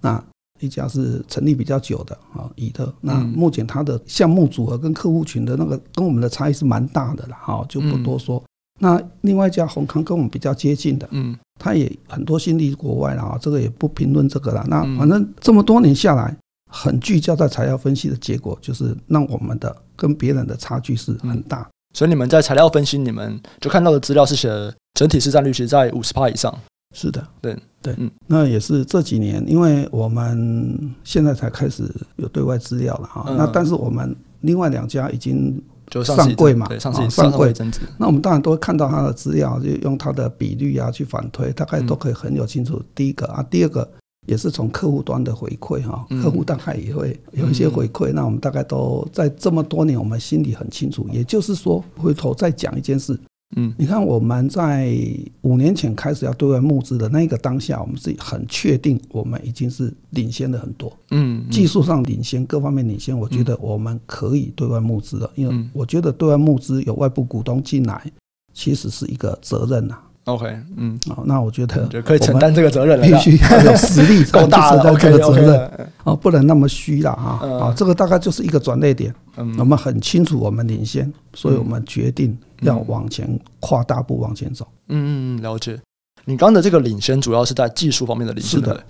[0.00, 0.22] 那
[0.58, 8.42] 一家是成立比较久的啊，以特，那目前它的项目组合跟客户群的那个跟我们的差异是蛮大的了哈，就不多说。
[8.78, 14.64] 那另外一家宏康跟我们比较接近的，嗯，他也很多心力国外了啊，这个也不评论这个了。
[14.66, 16.34] 那反正这么多年下来，
[16.72, 21.68] 很聚焦在材料分析的结果，就是让我们的跟别人的差距是很大。
[21.94, 24.48] 所以你们在材料分析，你们就看到的资料是写
[24.94, 26.56] 整体市占率其实在五十趴以上。
[26.96, 31.84] 是的，对对，嗯，那也是这几年，因为我们现在才开始
[32.16, 33.24] 有对外资料了哈。
[33.28, 37.52] 嗯、那但是我们另外两家已经就上柜嘛，上柜上柜，
[37.98, 42.76] 那我们当然都会看到他的资料，就用他的比率啊去反推，大概都可以很有清楚。
[42.76, 43.86] 嗯、第一个啊，第二个。
[44.26, 51.08] 也是从客户端的回馈哈，客户大概也会有一些回馈，那我们大概都在这么多年，我们心里很清楚。
[51.10, 53.18] 也就是说，回头再讲一件事，
[53.56, 54.96] 嗯，你看我们在
[55.42, 68.10] 五年前开始要对外募资的那个当下，我们自己很确定，我们已经是领先了很多，嗯，技术上领先，各方面领先，我觉得我们可以对外募资了，因为我觉得对外募资有外部股东进来，
[68.54, 69.98] 其实是一个责任呐。
[70.32, 77.46] OK，嗯，好，那我觉得可以承担这个责任了，必须要有实力 够大的这个责任哦，不能那么虚了哈。
[77.46, 79.14] 啊，这个大概就是一个转捩点。
[79.36, 84.66] 嗯，我们很清楚我们领先，所以我们决定要往前跨大步往前走。
[84.88, 85.78] 嗯嗯嗯，了解。
[86.24, 88.84] 你刚刚的这个领先主要是在技术方面的领先，是的。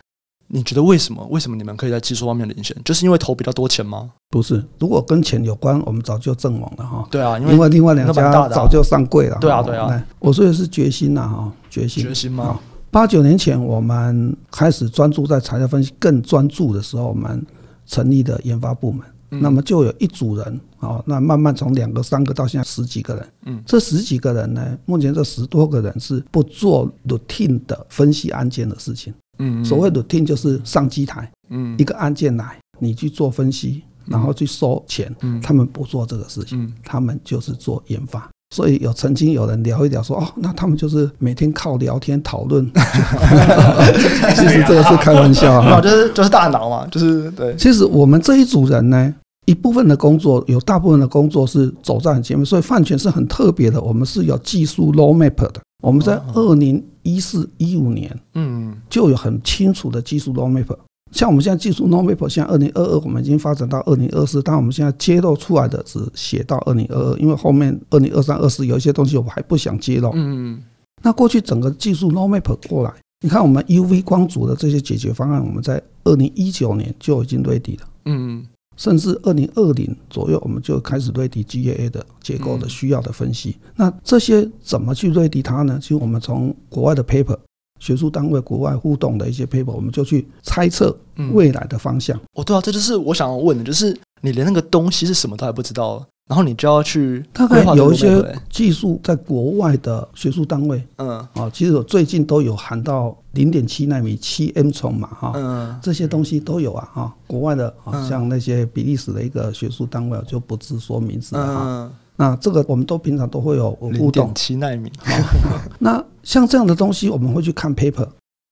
[0.52, 1.24] 你觉得为什么？
[1.30, 2.76] 为什么你们可以在技术方面领先？
[2.84, 4.10] 就是因为投比较多钱吗？
[4.30, 7.06] 不是，如果跟钱有关，我们早就阵亡了哈。
[7.08, 9.38] 对啊，因为，另外两家早就上柜了。
[9.40, 10.04] 对啊，对啊。
[10.18, 12.02] 我说的是决心呐哈，决心。
[12.02, 12.58] 决心吗？
[12.90, 17.46] 八九年前我们开始专注在材料分析，更专注的时候，我们
[17.86, 23.28] 成立的研发部门，嗯、那么就有一组人啊，那慢慢从两个、三个到现在十几个人。
[23.46, 29.14] 嗯，这十几个人呢，目前这十多个人是不做 routine 的分析案件的事情。
[29.40, 38.28] 嗯，所谓的听就是上机台，嗯，一个案件来，你去做分析，然后去收钱，嗯，他们不做这个事情，他们就是做研发。
[38.54, 42.68] 所以有曾经有人聊一聊说，哦，那他们就是每天靠聊天讨论，
[44.34, 47.54] 其实这个是开玩笑啊，就是就是大脑嘛，就是对。
[47.56, 49.14] 其实我们这一组人呢，
[49.46, 55.60] 一部分的工作有大部分的工作是走在很前面，所以泛权是很特别的，我们是有技术 roadmap 的。
[55.80, 60.76] 我们在二零一四一五年，嗯，就有很清楚的技术 roadmap。
[61.12, 70.10] 像我们现在技术 roadmap，现在二零二二，我们已经发展到二零二四，但我们现在揭露出来的只写到二零二二，因为后面二零二三、二四有一些东西我们还不想揭露。
[70.14, 70.62] 嗯，
[71.02, 77.88] 那过去整个技术 roadmap 过来，你看我们 UV 光阻的这些解决方案，我们在二零一九年就已经 ready 了。
[78.04, 78.46] 嗯。
[78.80, 83.58] 甚至二零二零左右，我们就开始对提 GAA 的结构的需要的分析。
[83.76, 85.78] 那这些怎么去对底它呢？
[85.78, 87.36] 其实我们从国外的 paper、
[87.78, 90.98] 学术单位、国外互动的一些 paper，我们就去猜测
[91.34, 92.18] 未来的方向。
[92.32, 96.02] 哦，对啊，这就是我想要问的，就是你连那个东西是什么都还不知道。
[96.30, 107.74] 然后你就要去，大概有一些技术在国外的学术单位，嗯，啊，其实我最近都有喊到零点七纳米、七 M 冲嘛，哈，嗯，这些东西都有啊，哈，国外的，
[108.08, 111.92] 像那些比利时的一个学术单位，就不自说名字了哈。
[112.14, 114.88] 那这个我们都平常都会有互动，七纳米。
[115.80, 118.06] 那像这样的东西，我们会去看 paper，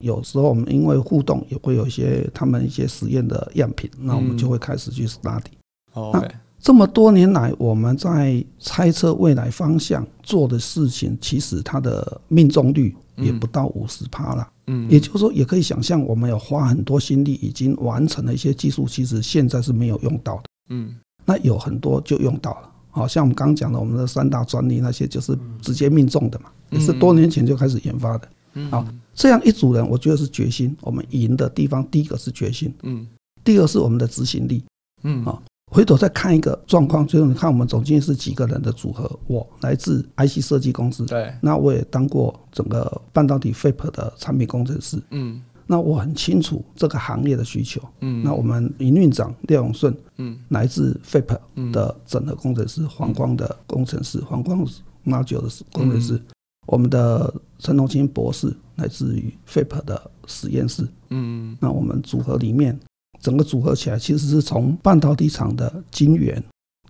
[0.05, 6.33] 有时候我们因为互动也会有一些他们一些实验的样品，那我们就会开始去 study。
[6.61, 14.49] 这么多年来，我们在猜测未来方向做的事情，其实它的命中率也不到五十趴了。
[14.67, 20.43] 嗯，也就是说，也可以想象，我们有花很多心力，已经完成了一些技术，其实现在是没有用到的。
[20.71, 22.71] 嗯，那有很多就用到了。
[22.91, 28.29] 好像我们刚讲的，我们的三大专利那些，就是直接命中的嘛，也是多年前就开始研发的。
[28.55, 30.77] 嗯，好，这样一组人，我觉得是决心。
[30.81, 32.75] 我们赢的地方，第一个是决心。
[32.83, 33.07] 嗯，
[33.45, 34.65] 第二是我们的执行力。
[35.05, 35.41] 嗯，好。
[35.71, 51.39] 回头再看一个状况，就是你看我们总经理是几个人的组合，我来自 IC 设计公司，对，那我也当过整个半导体 FAB 的产品工程师，嗯，那我很清楚这个行业的需求，嗯，那我们营运长廖永顺，嗯，来自 FAB
[51.71, 54.67] 的整合工程师，黄光的工程师，黄光
[55.05, 56.19] Module 的工程师，
[56.67, 62.79] 我们的陈龙清博士来自于 FAB 的实验室，嗯，那我们组合里面。
[63.21, 66.43] 整个组合起来，其实是从半导体厂的晶圆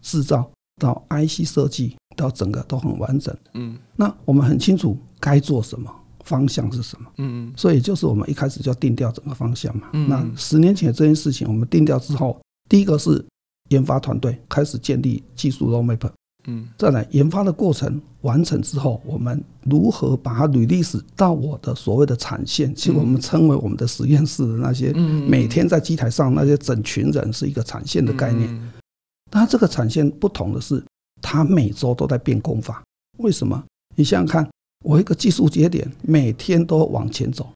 [0.02, 0.48] 制造
[0.80, 3.36] 到 IC 设计，到整个都很完整。
[3.54, 5.90] 嗯，那我们很清楚该做什么，
[6.24, 7.10] 方向是什么。
[7.16, 9.88] 嗯嗯，所以就是我们一开始就定掉整个方向嘛。
[9.92, 13.24] 嗯，那十年前这件事情我们定掉之后，第一个是
[13.70, 16.10] 研发团队开始建立技术 roadmap。
[16.50, 22.74] 嗯，再来研发的过程完成之后，我们如何把它 release 到我的所谓的产线？
[22.74, 24.92] 其实我们称为我们的实验室的那些，
[25.28, 28.72] 每天在机台上那些整群人是一个产线的概念。
[29.30, 30.82] 那这个产线不同的是，
[31.20, 32.82] 它每周都在变工法。
[33.18, 33.62] 为什么？
[33.94, 34.50] 你想想看，
[34.84, 37.46] 我一个技术节点每天都往前走，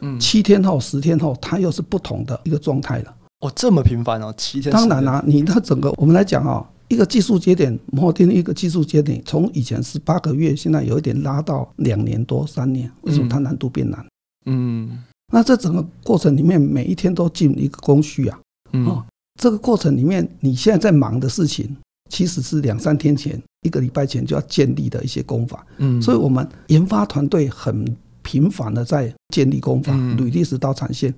[0.00, 3.16] 嗯，七天后、十天后，它又是不同的一个状态了。
[3.40, 4.70] 哦，这么频繁哦，七天。
[4.70, 14.06] 当然啦、啊，你那整个我们来讲哦，一个技术节点，摩天一个技术节点，从以前是八个月，现在有一点拉到两年多三年，为什么它难度变难？
[14.46, 15.02] 嗯，
[15.32, 18.38] 那这整个过程里面，每一天都进一个工序啊。
[18.72, 19.04] 嗯，哦，
[19.40, 21.76] 这个过程里面，你现在在忙的事情，
[22.10, 25.66] 其实是两三天前、一个礼拜前就要建立的一些功法。
[25.78, 27.84] 嗯，所以我们研发团队很
[28.22, 31.12] 频繁的在建立功法，履历石到产线。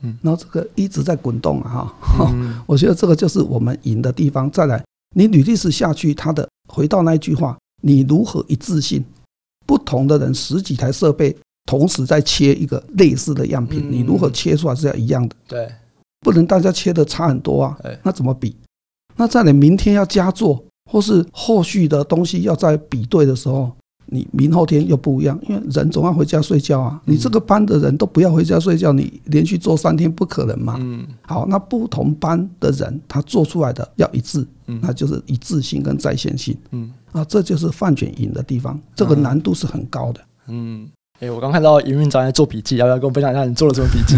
[0.00, 2.32] 嗯，然后这个一直在滚动啊，哈，
[2.66, 4.48] 我觉得这个就是我们赢的地方。
[4.50, 4.84] 再来，
[5.14, 9.04] 你履历史下去，他的回到那一句话，你如何一致性？
[9.66, 15.36] 不同的人十几台设备同时在切一个类似的样品，你如何切出来是要一样的？
[15.46, 15.70] 对，
[16.20, 18.56] 不能大家切的差很多啊，那怎么比？
[19.16, 23.70] 那在你明天要加做，或是后续的东西要在比对的时候。
[24.10, 27.00] 你明后天又不一样，因为人总要回家睡觉啊。
[27.04, 30.76] 你这个班的人都不要回家睡觉，你连续做三天不可能嘛。
[30.78, 31.06] 嗯。
[31.22, 36.56] 好，那不同班的人他做出来的要一致，那就是一致性跟在线性。
[36.70, 36.90] 嗯。
[37.12, 40.20] 啊，这就是范卷赢的地方，这个难度是很高的。
[40.48, 40.88] 嗯。
[41.20, 44.16] 哎，我刚看到营运长在做笔记，要不要跟我分享一下你做了什么笔记？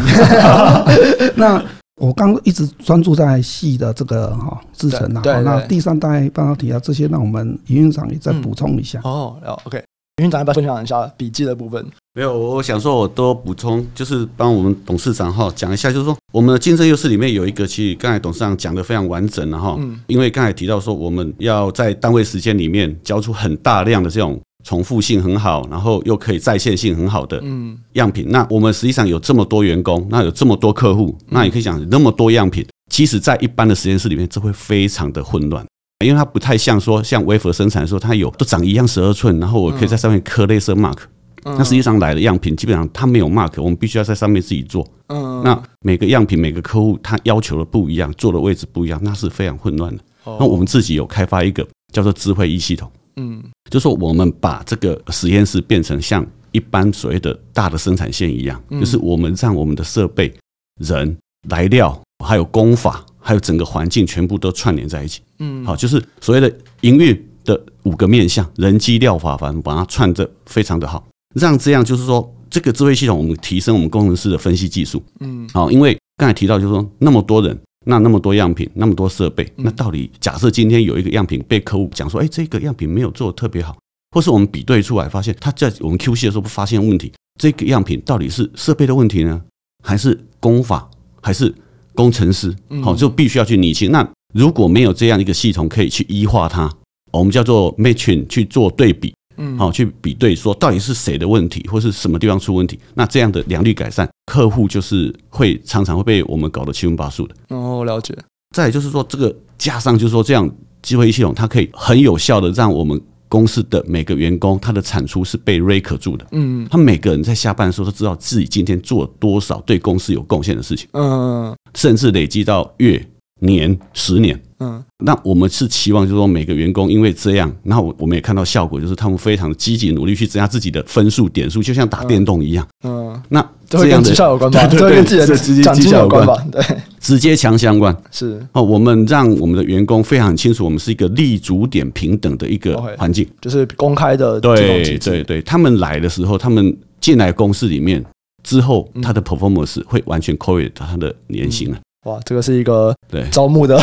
[1.34, 1.64] 那
[2.00, 5.22] 我刚一直专注在细的这个哈制程啊。
[5.22, 8.98] 好，那第三代半导体啊这些，让我们营运长也再补充一下。
[9.04, 9.76] 哦，好，OK。
[10.16, 11.86] 营运长要不要分享一下笔记的部分？
[12.14, 19.76] 没有，我想说，我多补充，就是帮我们董事长哈讲一下，就是说我们的竞争优势里面有一个，其实刚才董事长讲的非常完整了哈。
[19.78, 20.00] 嗯。
[20.06, 28.26] 因为刚才提到说，我们要在单位时间里面交出很大量的这种重复性很好，然后又可以在线性很好的嗯样品。
[28.28, 35.64] 那我们实际上有这么多员工，那有这么多客户，那也可以讲那么多样品，其实在一般的实验室里面，这会非常的混乱。
[36.04, 40.96] 因为它不太像说像 wafer 生产的时候，它有都长一样十二寸，然后我可以在上面刻 laser mark。
[41.44, 44.86] 那实际上来的样品基本上它没有 mark，我们必须要在上面自己做。
[45.08, 50.02] 那每个样品每个客户他要求的不一样，做的位置不一样，那是非常混乱的。
[50.24, 52.90] 那我们自己有开发一个叫做智慧一系统，
[53.20, 60.32] 嗯，就说我们把这个实验室变成像一般所谓的大的生产线一样，就是我们让我们的设备、
[60.80, 61.16] 人、
[61.48, 63.04] 来料还有工法。
[63.22, 83.76] 还有整个环境全部都串联在一起，嗯，好，就是所谓的营运的五个面向，人机料法，反正把它串的非常的好，让这样就是说，这个智慧系统我们提升我们工程师的分析技术，嗯，好，因为刚才提到就是说那么多人，那那么多样品，那么多设备，那到底假设今天有一个样品被客户讲说，哎，这个样品没有做得特别好，
[84.10, 89.42] 或是我们比对出来发现他在我们 QC 的时候不发现问题，这个样品到底是设备的问题呢，
[89.84, 90.88] 还是工法，
[91.20, 91.54] 还是？
[91.92, 93.90] 工程师，好，就必须要去拟清。
[93.90, 96.70] 那如果没有这样一个系统可以去医化它，
[97.12, 102.78] 我们叫做 matching 去做对比，嗯，好，去比对说到底是谁的问题，或是什么地方出问题。
[102.94, 107.34] 那这样的良率改善，客户就是会常常会被我们搞得七荤八素的。
[107.48, 108.14] 哦，了解。
[108.54, 110.48] 再就是说，这个加上就是说，这样
[110.82, 113.00] 机会系统，它可以很有效的让我们。
[113.30, 116.26] 公司的每个员工，他的产出是被 record 住的。
[116.32, 120.88] 嗯，他每个人在下班的时候都知道自己今天做了多少对公司有贡献的事情。
[120.94, 123.00] 嗯，甚至累积到月、
[123.38, 124.36] 年、十年。
[124.62, 132.66] 嗯，那我们是期望，就是说每个员工因为这样，那我我们也看到效果，就是他们非常的积极努力去增加自己的分数点数，就像打电动一样。
[132.84, 134.66] 嗯，那这样的绩效有关吧？
[134.66, 136.36] 对对对，跟自己的奖金有关吧？
[136.52, 136.62] 对，
[137.00, 137.96] 直接强相关。
[138.10, 144.38] 是哦，我们让我们的员工非常清楚，我们是一个立足点平等的一个环境，就是公开的。
[144.40, 148.04] 对对对，他们来的时候，他们进来公司里面
[148.42, 151.78] 之后，他的 performance 会完全 correlate 他的年薪了。
[152.06, 153.76] 哇，这个是一个对招募的，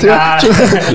[0.00, 0.16] 这个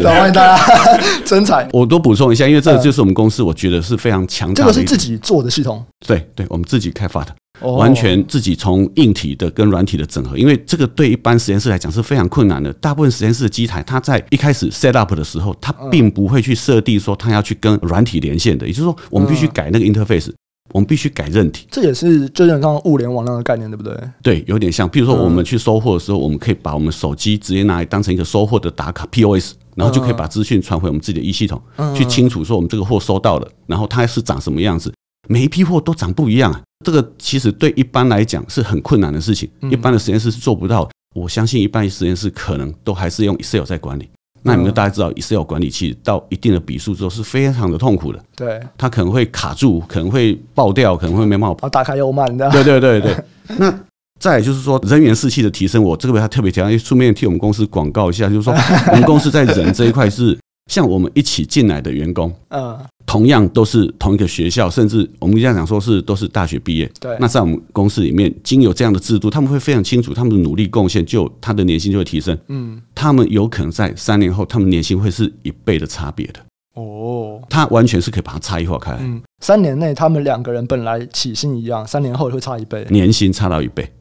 [0.09, 0.57] 欢迎大家
[1.23, 1.69] 真才。
[1.71, 4.73] 我多补充一下，因为这个就是我们公司，我觉得是非常强大的。
[4.73, 10.35] 这个是自己做的系统，对对，我们自己开发的，完全自己从硬体的跟软体的整合。
[10.35, 12.73] 因为这个对一般实验室来讲是非常困难的。
[12.73, 20.31] 大部分实验室的机台，它在一开始 set up 的时候，它并不会去设定说它要去跟软体连线的，也就是说，我们必须改那个 interface。
[20.73, 23.95] 我们必须改韧体，这也是就像刚刚物联网那个概念，对不对？
[24.21, 24.87] 对，有点像。
[24.87, 31.61] 比如说，我们去收货的时候，我们可以把我们手机直接拿来当成一个收货的打卡 POS，然后就可以把资讯传回我们自己的 E 系统，
[31.95, 34.93] 去清楚说我们这个货收到了，然后它是长什么样子。
[35.27, 40.89] 每一批货都长不一样啊，这个其实对一般来讲是很困难的事情，一般的实验室是做不到。
[41.13, 44.09] 我相信一般实验室可能都还是用 Excel 在管理。
[44.43, 48.19] 那你们大家知道，Excel 管理器到一定的笔数之后是非常的痛苦的。
[48.35, 51.69] 对，它可能会卡住，可能会爆掉，可能会没办法。
[51.69, 52.49] 打开又慢的。
[52.49, 53.15] 对对对对。
[53.57, 53.73] 那
[54.19, 58.53] 再就是说，人员士气的提升，我这个还特别提，顺便替我们公司广告一下，就是说，
[58.89, 60.37] 我们公司在人这一块是
[60.71, 66.89] 像我们一起进来的员工，嗯，同样都是同一个学校，甚至我们这样讲说是都是大学毕业。
[66.97, 72.37] 对，那在我们公司里面，经有这样的制度，他们会非常清楚，他们的努力贡献，就他的年薪就会提升。
[72.47, 76.39] 嗯，他们有可能在三年后，他们年薪会是一倍的差别的。
[76.75, 78.99] 哦，他完全是可以把它差异化开来。
[79.01, 83.91] 嗯，三年内他们两个人本来起薪一样，三年后会差一倍，年薪差到一倍。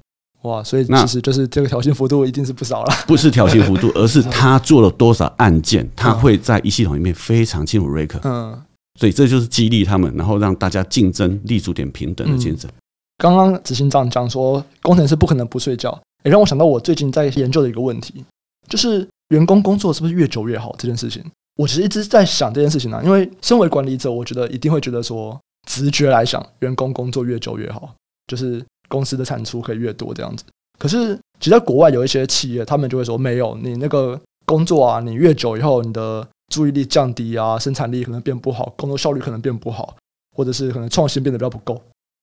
[0.42, 2.94] 哇，所以其实就是这个挑衅幅度一定是不少了。
[3.06, 8.18] 不是挑衅幅度， 而是他做了多少案件，他会在一系统里面非常清楚 rank。
[8.22, 8.58] 嗯，
[8.98, 12.70] 所以这就是激励他们，然后让大家竞争立足点平等的竞争。
[13.18, 18.24] 刚刚执行长讲说，工程师不可能不睡觉，也让我想到我最近在研究的一个问题，
[18.66, 21.22] 就是员工工作是不是越久越好这件事情。
[21.56, 25.38] 我其实一直在想这件事情呢、啊，因为身为管理者，我觉得一定会觉得说，
[25.68, 27.94] 直觉来想，员工工作越久越好，
[28.26, 28.64] 就是。
[28.90, 30.44] 公司的产出可以越多这样子，
[30.78, 39.96] 可是其实在国外有一些企业，他们就会说没有，你那个工作啊，你越久以后，你的注意力降低啊，生产力可能变不好，工作效率可能变不好，
[40.36, 41.80] 或者是可能创新变得比较不够。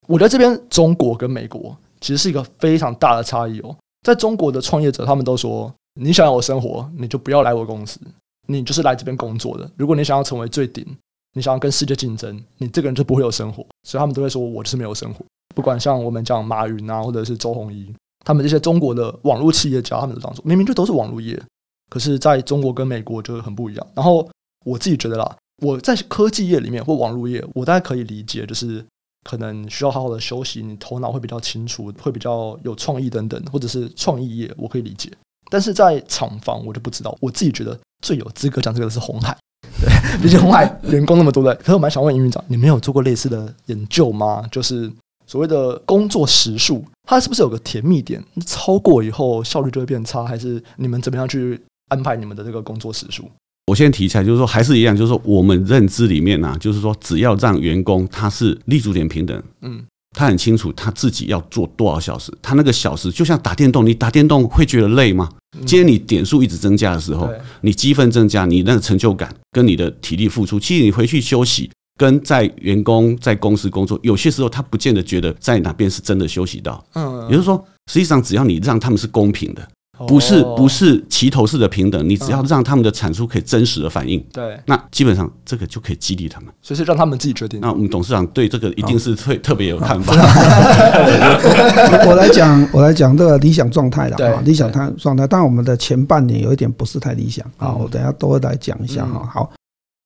[0.07, 3.75] 我觉得这边中国跟美国其实是一个非常大的差异哦。
[4.05, 7.99] 在中国的创业者，他们都说，你想要有生活，你就不要来我公司，
[8.47, 9.69] 你就是来这边工作的。
[9.75, 10.85] 如果你想要成为最顶，
[11.33, 13.65] 你想要跟世界竞争，你这个人就不会有生活。
[13.83, 15.25] 所以他们都会说，我就是没有生活。
[15.57, 17.91] 不管像我们讲马云啊，或者是周鸿祎，
[18.23, 21.41] 他们这些中国的网络企业家，他们都这样说，明明就都是网络业，
[21.89, 23.87] 可是在中国跟美国就很不一样。
[23.95, 24.29] 然后
[24.67, 28.85] 我自己觉得啦，我在科技业里面或网络业，我大概可以理解，就是
[29.27, 35.11] 可能需要好好的休息，你头脑会比较清楚，会比较有创意等等，或者是创意业，我可以理解。
[35.49, 37.17] 但是在厂房，我就不知道。
[37.19, 39.35] 我自己觉得最有资格讲这个的是红海，
[39.81, 39.89] 对，
[40.21, 41.55] 毕竟红海员工那么多的。
[41.55, 44.47] 可是我蛮想问营运长，你们有做过类似的研究吗？
[44.51, 44.91] 就是。
[45.27, 48.23] 所谓的工作时数，它是不是有个甜蜜点？
[48.45, 51.59] 超过以后效率就会变差，还是你们怎么样去
[51.89, 53.29] 安排你们的这个工作时数？
[53.67, 59.83] 我先提起来，就是说还是一样，就是说我们认知里面啊，就是说只要让员工他是立足点平等，嗯，
[60.17, 65.29] 他很清楚他自己要做多少小时，他那个小时就像打电动，你打电动会觉得累吗？
[65.65, 67.29] 今天你点数一直增加的时候，
[67.61, 71.69] 你积分增加，你那个成就感跟你的体力付出，其实你回去休息。
[71.97, 76.81] 跟在员工在公司工作，有些时候他不见得觉得在哪边是真的休息到。
[76.93, 79.67] 嗯，也就是说，实际上只要你让他们是公平的，
[80.07, 86.53] 不是不是齐头式的平等，你只要让他们的产出可以真实的反映，对，那基本上这个就可以激励他们。
[86.61, 87.59] 所以是让他们自己决定。
[87.59, 90.13] 那我们董事长对这个一定是特特别有看法。
[92.05, 95.25] 我来讲，我来讲这个理想状态的啊，理想态状态。
[95.25, 99.27] 当然，我们的前半年有一点不是太理想啊，我等下都会来讲一下哈。
[99.33, 99.51] 好。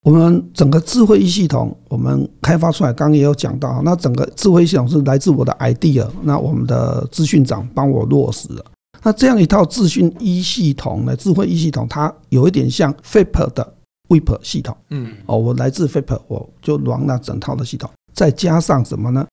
[0.03, 8.65] 我们整个智慧医系统，我们开发出来，刚刚也有讲到，那整个智慧系统是来自我的 idea，那我们的资讯长帮我落实了。
[9.03, 13.73] 那这样一套资讯一系统呢，智慧一系统，它有一点像 FIP 的
[14.09, 14.75] WIP 系统。
[14.89, 19.25] 嗯，哦，我来自 FIP，我就 run 那整套的系统，再加上什么呢？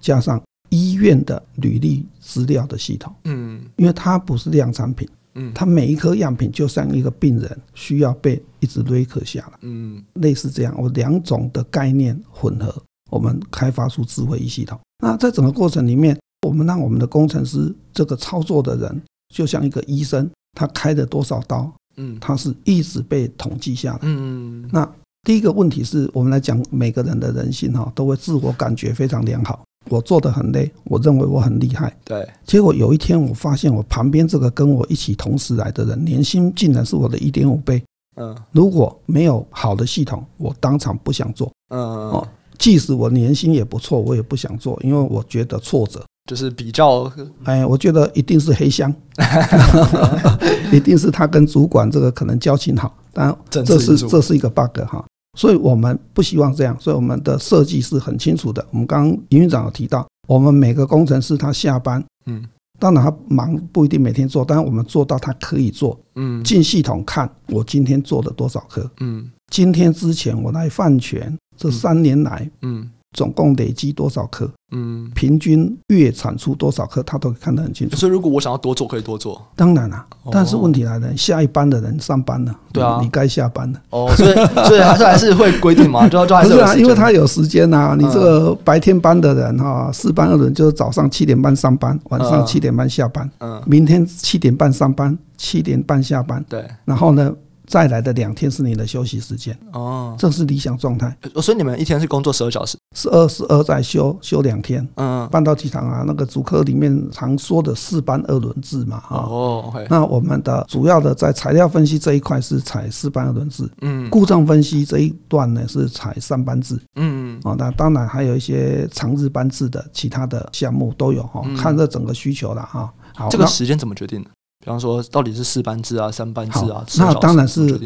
[0.00, 3.14] 加上医院的履历资料的系统。
[3.24, 5.06] 嗯，因为它不是量产品。
[5.34, 9.58] 嗯，它每一颗样品就像一个病人，需要被一直 record 下来。
[9.62, 12.74] 嗯，类似这样，我两种的概念混合，
[13.10, 14.78] 我们开发出智慧医系统。
[15.02, 19.02] 那在整个过程里面，我们让我们的工程师这个操作的人，
[19.34, 23.98] 就像一个医生，他开了多少刀，嗯，他是一直被统计下来。
[24.02, 24.88] 嗯，那
[25.22, 29.64] 第一个问题是我们来讲每个人的人性哈，都会自我感觉非常良好。
[29.88, 31.94] 我做的很累，我认为我很厉害。
[32.04, 37.82] 对，结果有一天我发现我旁边这个跟我一起同时来的人，年薪竟然是我的一点五倍。
[38.16, 41.50] 嗯，如果没有好的系统，我当场不想做。
[41.70, 42.28] 嗯，哦，
[42.58, 47.10] 即使我年薪也不错，我也不想做，因为我觉得挫折就是比较。
[47.42, 48.94] 哎，我觉得一定是黑箱，
[50.72, 55.04] 一定是他跟主管这个可能交情好，但这是这是一个 bug 哈。
[55.34, 58.64] 所以我们不希望这样，所以我们的设计是很清楚的。
[58.70, 62.44] 我们刚刚营运长有提到，我们每个工程师他下班，嗯，
[62.78, 74.46] 当然他忙不一定每天做，但是我们做到他可以做，嗯，进系统看我今天做了多少颗，嗯，今天之前我来饭权这三年来，嗯，总共累积多少颗。
[74.76, 77.94] 嗯，平均月产出多少颗，他都看得很清楚。
[77.96, 79.40] 所以，如果我想要多做，可以多做。
[79.54, 83.80] 当然了，但是问题来了，下一班的人上班了，对啊，你该下班了。
[83.90, 84.34] 哦，所以，
[84.66, 86.50] 所以还是还是会规定嘛， 就就还是。
[86.50, 87.94] 不是啊，因为他有时间呐。
[87.96, 93.30] 你这个白天班的人哈，四班的人就是早上七点半上班，晚上七点半下班。
[93.38, 93.62] 嗯。
[93.66, 96.44] 明天七点半上班，七点半下班。
[96.48, 96.66] 对。
[96.84, 97.32] 然后呢，
[97.66, 101.16] 再来的两天是你的休息时间哦，这是理想状态。
[101.42, 104.86] 所以你们一天是工作十二小时，十二十二再休休两天。
[104.96, 109.72] 嗯，半导体厂啊，那个主科里面常说的四班二轮制嘛，哈哦。
[109.88, 117.40] 那我们的主要的在材料分析这一块是采四班二轮制，嗯，故障分析这一段呢是采三班制，嗯嗯。
[117.50, 122.92] 啊，那当然还有一些长日班制的其他的项目都有哈，看这整个需求了哈。
[123.16, 124.30] 好，这个时间怎么决定的？
[124.64, 126.82] 比方说，到底是四班制啊、三班制啊？
[126.96, 127.78] 那当然是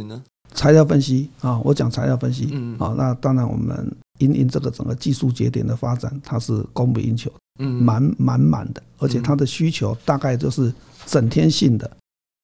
[0.55, 1.61] 材料分析啊。
[1.65, 10.73] 我讲材料分析，嗯，啊，那当然我们因因这个整个技术节点的发展，它是供不应求，嗯，满满满的，而且它的需求大概就是
[11.05, 11.91] 整天性的，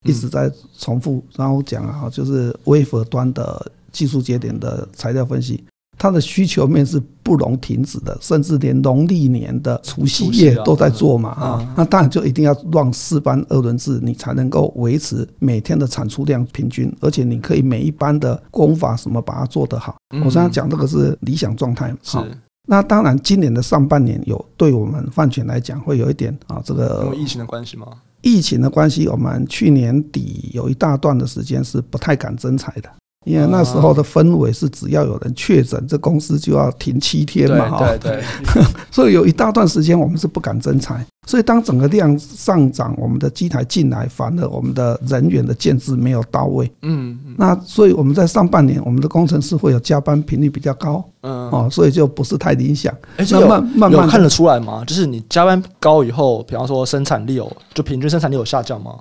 [0.02, 1.24] 一直在重复。
[1.36, 5.62] 然后讲啊，就是 wafer 端的技术节点的材料分析。
[5.96, 19.96] 它的需求面是不容停止的，甚至连农历年的除夕夜都在做嘛啊，那当然就一定要让四班二轮制，你才能够维持每天的产出量平均，而且你可以每一班的工法什么把它做得好。
[20.24, 22.18] 我刚才讲这个是理想状态，是。
[22.66, 27.86] 那当然，今年的上半年有对我们泛全来讲会有一点啊，这个疫情的关系吗？
[28.22, 32.88] 疫情的关系，我们去年底有一大段的时间是不太敢征才的。
[33.24, 38.22] 因为那时候的氛围是，只要有人确诊，这公司就要停七天嘛，哈，对对。
[38.90, 41.04] 所以有一大段时间我们是不敢增产。
[41.26, 46.70] 所以当整个量上涨，我们的机台进来，反而我们的人员的建制没有到位。
[46.82, 47.18] 嗯。
[47.38, 51.02] 那所以我们在上半年，我们的工程师会有加班频率比较高。
[51.22, 51.48] 嗯。
[51.50, 52.94] 哦，所以就不是太理想。
[53.16, 54.84] 而且慢慢慢看得出来吗？
[54.86, 58.96] 就是你加班高以后，比方说生产力有，就平均生产力有下降吗？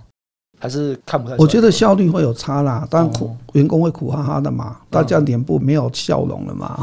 [0.64, 1.36] 还是看不太。
[1.38, 6.80] 我觉得效率会有差啦，当然苦员工会苦哈哈的嘛，大家脸部没有笑容了嘛，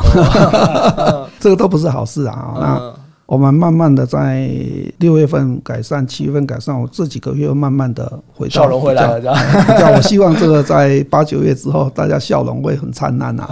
[1.41, 2.55] 这个都不是好事啊。
[2.61, 2.93] 那
[3.25, 4.51] 我们慢慢的在
[4.99, 9.29] 六月份改善，七月份改善，我这几个月慢慢的回到笑容回来了，这
[9.81, 9.95] 样。
[9.95, 13.49] 我希望这个在八九月之后，大家笑容会很灿烂啊。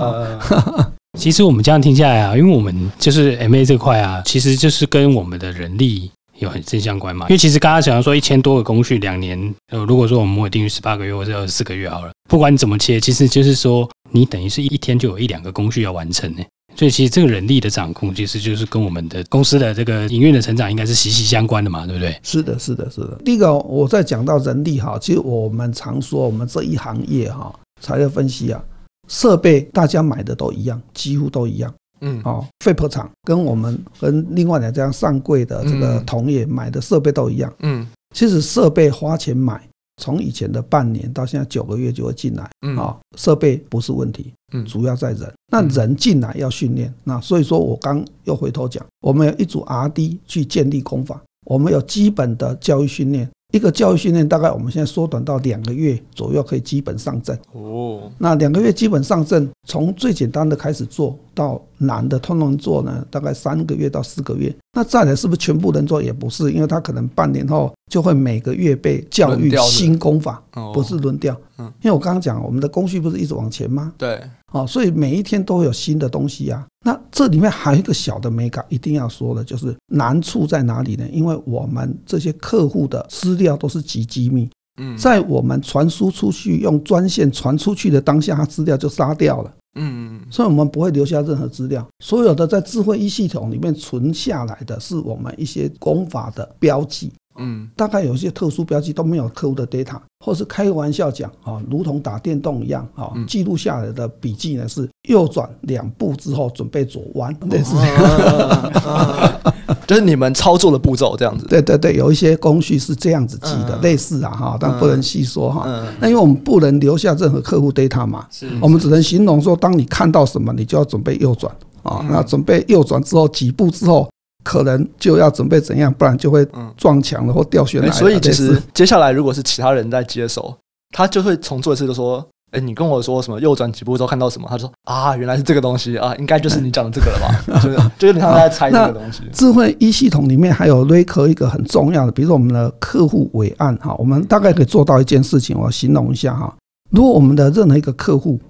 [1.19, 6.11] 其实我们这样听下来啊，因为我们就是 MA 这块啊，其实就是跟我们的人力。
[6.39, 7.27] 有很正相关嘛？
[7.29, 16.43] 因为其实刚刚讲说一千多个工序两年，呃，如果说我们会定于十八个月或者二十四个月好了，不管你怎么切，其实就是说你等于是一天就有一两个工序要完成呢。
[16.77, 22.17] 所以其实这个人力的掌控，其实就是跟我们的公司的这个营运的成长应该是息息相关的嘛，对不对？
[22.23, 23.19] 是的，是的，是的。
[23.25, 28.63] 第一个，我在讲到人力哈，其实我们常说我们这一行业哈，材料分析啊，
[29.09, 31.75] 设备大家买的都一样，几乎都一样。
[32.01, 37.53] 嗯，哦废破厂跟我们跟另外两家上柜的这个同业买的设备都一样。
[37.61, 39.61] 嗯，其实设备花钱买，
[39.97, 42.49] 从以前的半年到现在九个月就会进来。
[42.67, 45.33] 嗯，啊，设备不是问题，嗯，主要在人。
[45.51, 53.29] 那人进来要训练，那所以说我刚又回头讲，我们有一组 RD 去建立工坊，我们有基本的教育训练。
[53.53, 57.39] 一个教育训练大概我们现在缩短到两个月左右，可以基本上阵。
[57.53, 64.55] 哦，那两个月基本上阵，从最简单的开始做到难的通通做呢，大概三个月到四个月。
[64.75, 66.03] 那再来是不是全部能做？
[66.03, 70.43] 也不是，因为他可能半年后就会每个月被教育新功法，
[70.75, 71.35] 不是轮调。
[71.57, 73.95] 嗯，因为我刚刚讲我们的工序不是一直往前吗？
[73.97, 74.21] 对。
[74.53, 76.67] 哦，所以每一天都会有新的东西啊。
[76.85, 81.07] 那这里面还有一个小的美感，一定要说的，就是难处在哪里呢？
[81.13, 84.49] 因为我们这些客户的资料都是极机密，
[84.81, 91.87] 嗯，在我们传输出去用专线传出去的当下，它资料就杀掉了，嗯，所以我们不会留下任何资料。
[92.03, 97.13] 所有的在智慧一系统里面存下来的是我们一些功法的标记。
[97.39, 109.41] 嗯，大概有一些特殊标记都没有客户的 data，或是开个玩笑讲啊，如同打电动一样啊，记录下来的笔记呢是右转两步之后准备左弯，类似这样，
[109.87, 111.47] 就是你们操作的步骤这样子。
[111.47, 115.67] 对对对，有一些工序是这样子记的，类似啊哈，但不能细说哈。
[116.01, 118.27] 那因为我们不能留下任何客户 data 嘛，
[118.61, 124.09] 我们只能形容说，当你看到什么，你就要准备右转啊，那准备右转之后几步之后。
[124.45, 127.91] 可能就要准备怎样，不然就会撞墙了或掉悬崖。
[127.91, 130.57] 所以其实接下来如果是其他人在接手，
[130.95, 133.39] 他就会重做一次，就说：“哎，你跟我说什么？
[133.41, 137.69] 右转几步之后看到什么？”他说：“啊，原来是这个东西啊，应该就是你讲的这个了吧？” 就
[137.99, 139.23] 就有点像在猜这个东西。
[139.33, 146.55] 智慧一系统里面还有 RACOR 一个很重要的，比如说我们的客户伟岸哈，我们大概可以做到一件事情，我形容一下哈。
[146.91, 148.41] 如果我们的任何一个客户，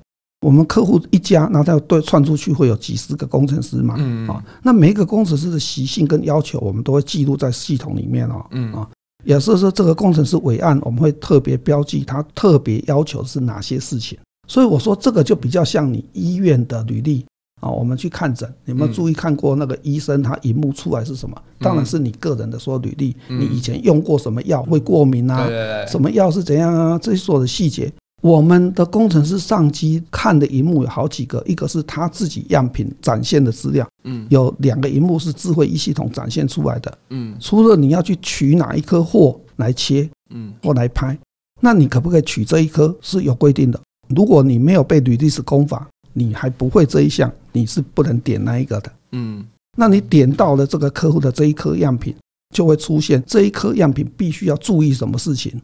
[0.41, 3.97] 我们客户一家，那他要对串出去会有几十个工程师嘛？
[3.99, 8.47] 嗯啊，那每一个工程师的习性跟要求，我们都会记录在系统里面哦。
[8.53, 8.89] 嗯啊，
[9.24, 14.16] 也是说，这个工程师伟岸，我们会特别标记他特别要求是哪些事情。
[14.47, 17.26] 所以我说这个就比较像你医院的履历
[17.61, 17.68] 啊。
[17.68, 21.36] 我们去看诊，有没有注意看过那个医生他荧幕出来是什么？
[21.59, 25.49] 当然是你个人的说履历，你以前用过什么药会过敏啊？
[25.89, 26.97] 什么药是怎样啊？
[26.97, 27.93] 这些所有的细节。
[28.21, 41.16] 我们的工程师上机看的荧幕有好几个，一个是他自己样品展现的资料，嗯，有两个荧幕是智慧一系统展现出来的，嗯，除了你要去取哪一颗货来切，嗯，或来拍，
[41.61, 43.81] 那你可不可以取这一颗是有规定的。
[44.09, 49.47] 如果你没有被履历史工法，你还不会这一项，你是不能点那一个的，嗯，
[49.77, 52.12] 那你点到了这个客户的这一颗样品，
[52.53, 55.61] 就会出现这一颗样品必须要注意什么事情。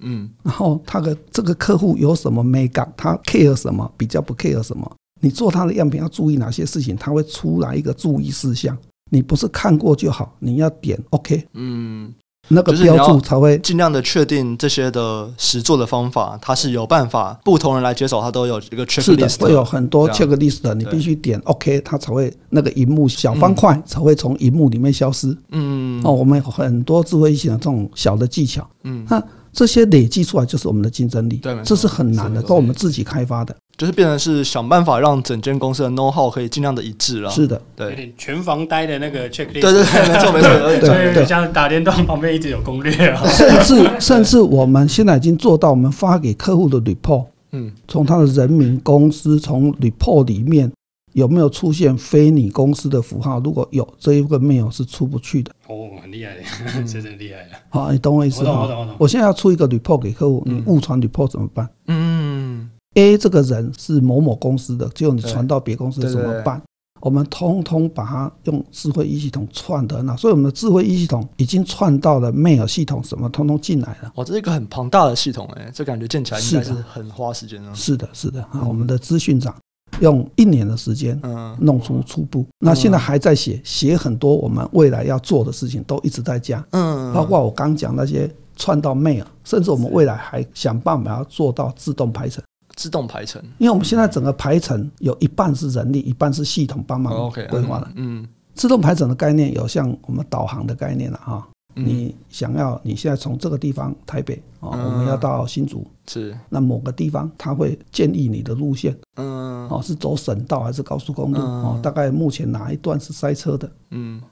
[0.00, 4.90] 嗯，然后他的这个客户有什么美感，他 care 什么，比较不 care 什么？
[5.20, 6.94] 你做他的样品要注意哪些事情？
[6.96, 8.76] 他会出来一个注意事项。
[9.10, 11.46] 你不是看过就好，你要点 OK。
[11.54, 12.12] 嗯，
[12.48, 25.34] 那个标注才会尽量的确定这些的实作的方法，它是有办法不同人来接手，它都有一个 checklist，是的，会有很多 checklist 的，你必须点 OK，它才会那个荧幕小方块才会从荧幕里面消失。
[25.52, 28.68] 嗯，哦，我们有很多智慧型的这种小的技巧。
[28.82, 29.22] 嗯，那。
[29.56, 37.30] 这些累积出来就是我们的竞争力，对，这是很难的，都我们自己开发的，就是变成是想办法让整间公司的 know how 可以尽量的一致了。
[37.30, 40.48] 是的，对，全房呆的那个 checklist，对对对，没错没错，
[40.78, 50.70] 对对，像打电动旁边一直有攻略啊，甚至 甚至我们现在已经做到，我们发给客户的 report，嗯，从他的人民、公司，从 report 里面。
[51.16, 53.40] 有没有出现非你公司的符号？
[53.40, 55.50] 如果有，这一个 mail 是出不去的。
[55.66, 56.42] 哦，很厉害的，
[56.84, 57.56] 真的厉害的。
[57.70, 58.50] 好，你懂我意思吗？
[58.50, 58.96] 我懂，我懂，我懂。
[58.98, 61.66] 我现在要出一个 report 给客户，你误传 report 怎么办？
[61.86, 66.60] 嗯，A 这个人是某某公司的，结果你传到别公司怎么办？
[67.00, 74.12] 我们通通把它用智慧一系统串的那，所以我们的智慧一系统已经串到了 mail 系统，什么通通进来了。
[74.16, 77.74] 哦，这是一个很庞大的系统哎，这感觉建起来应该是很花时间的。
[77.74, 78.42] 是的，是的。
[78.42, 79.54] 啊，我们的资讯长。
[80.00, 81.20] 用一年的时间，
[81.58, 82.44] 弄出初步。
[82.58, 86.64] 那现在还在写，写很多我们未来要做的事情，都一直在加。
[86.70, 92.42] 嗯，包括我刚讲那些串到 mail，甚至我们未来还想办法要做到自动排程。
[92.74, 97.88] 自动排程，因为我们现在整个排程有一半是人力，一半是系统帮忙规划的。
[97.94, 101.48] 嗯，自动排程的概念有像我们导航的概念了哈。
[101.84, 111.38] 你想要你现在从这个地方台北啊，我们要到新竹，是那某个地方，他会建议你的路线，嗯，哦，是走省道还是高速公路？
[111.38, 113.70] 哦，大概目前哪一段是塞车的？
[113.90, 114.22] 嗯，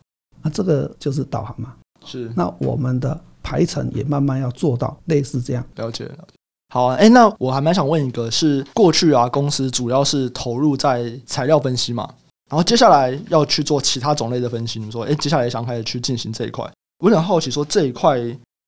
[0.42, 1.74] 那这个就是导航嘛。
[2.04, 5.64] 是，那我们的排程也慢慢要做到类似这样。
[5.76, 6.34] 了解了解。
[6.72, 12.08] 好啊，哎，那我还蛮想问一个，是过去啊，公司主要是投入在材料分析嘛，
[12.50, 16.68] 然后接下来要去做其他种类的分析，你说，哎，接下来想开始去进行这一块。
[17.04, 18.18] 我很好奇，说这一块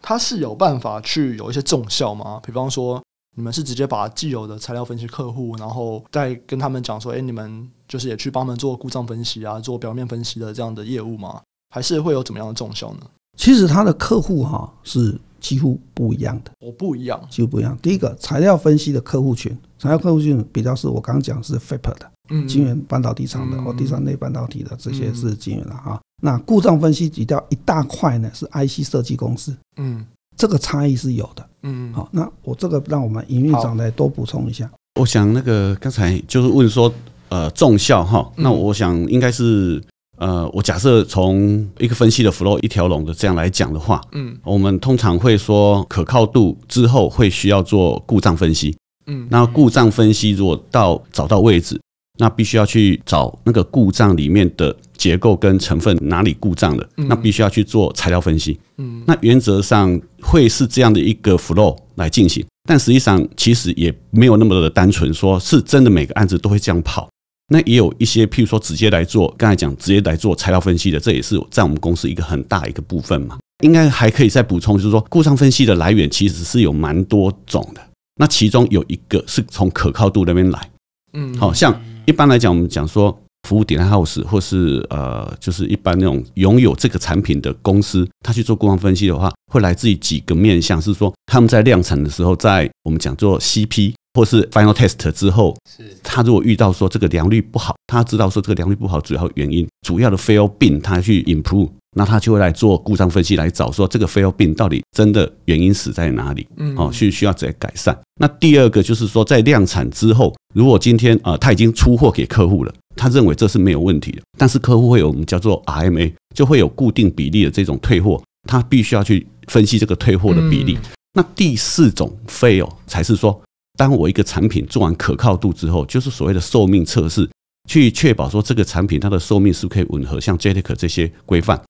[0.03, 2.39] 它是有办法去有一些重效吗？
[2.45, 3.03] 比方说，
[3.35, 11.41] 你们是直接把既有的材料分析客户，然后再跟他们讲说，哎，你们就是也去帮他们做故障分析啊，做表面分析的这样的业务吗？
[11.75, 13.07] 还是会有怎么样的重效呢？
[13.39, 17.75] 其实它的客户哈是几乎不一样的，哦，不一样，几乎不一样。
[17.81, 25.99] 第一个材料分析的客户群，材料客户群比较是我刚刚讲是 FAP 的，嗯，晶圆半导体厂的或第三类半导体的这些是晶圆的哈。
[26.23, 30.05] 那故障分析挤掉一大块呢，是 IC 设计公司，嗯，
[30.37, 34.71] 这个差异是有的，嗯，好，那我这个让我们营运长来多补充一下。
[34.99, 36.91] 我想那个刚才就是问说，
[37.29, 39.83] 呃，重效哈，那我想应该是，
[40.17, 48.75] 呃，我假设从一个分析的 flow 一条龙的这样来讲的话，嗯，我们通常会说可靠度之后会需要做故障分析，
[49.07, 51.79] 嗯，那故障分析如果到找到位置。
[52.19, 58.59] 那必须要去找那个故障里面的结构跟成分哪里故障了，那必须要去做材料分析。
[58.79, 67.09] 嗯，那原则上会是这样的一个 flow 来进行，但实际上其实也没有那么的单纯，说是真的每个案子都会这样跑。
[67.49, 73.39] 那也有一些，譬如说直接来做，刚才讲直接来做材料分析的，这也是在我们公司一个很大一个部分嘛。
[73.63, 77.81] 应该还可以再补充，就是说故障分析的来源其实是有蛮多种的。
[78.19, 80.71] 那其中有一个是从可靠度那边来，
[81.13, 81.79] 嗯，好像。
[82.07, 83.17] 一般来讲，我们讲说
[83.49, 101.69] 服务点餐 house 或是呃，就是一般那种拥有这个产品的公司，他去做顾问分析的话，会来自于几个面向，是说他们在量产的时候，在我们讲做 CP 或是 final test 之后，是他如果遇到说这个良率不好，他知道说这个良率不好主要原因，主要的 fail bin 他去 improve。
[101.99, 106.47] 那他就会来做故障分析，来找说这个 fail bin 到底真的原因死在哪里？
[106.59, 107.97] 嗯，哦，需需要怎样改善？
[108.21, 120.79] 那第二个就是说，在量产之后，如果今天啊他已经出货给客户了，他认为这是没有问题的，但是客户会有我们叫做 RMA，就会有固定比例的这种退货，他必须要去分析这个退货的比例。
[121.15, 123.41] 那第四种 fail 才是说，
[123.77, 127.29] 当我一个产品做完可靠度之后，就是所谓的寿命测试，
[127.69, 131.61] 去确保说这个产品它的寿命是可以吻合像 JEDEC 这些规范。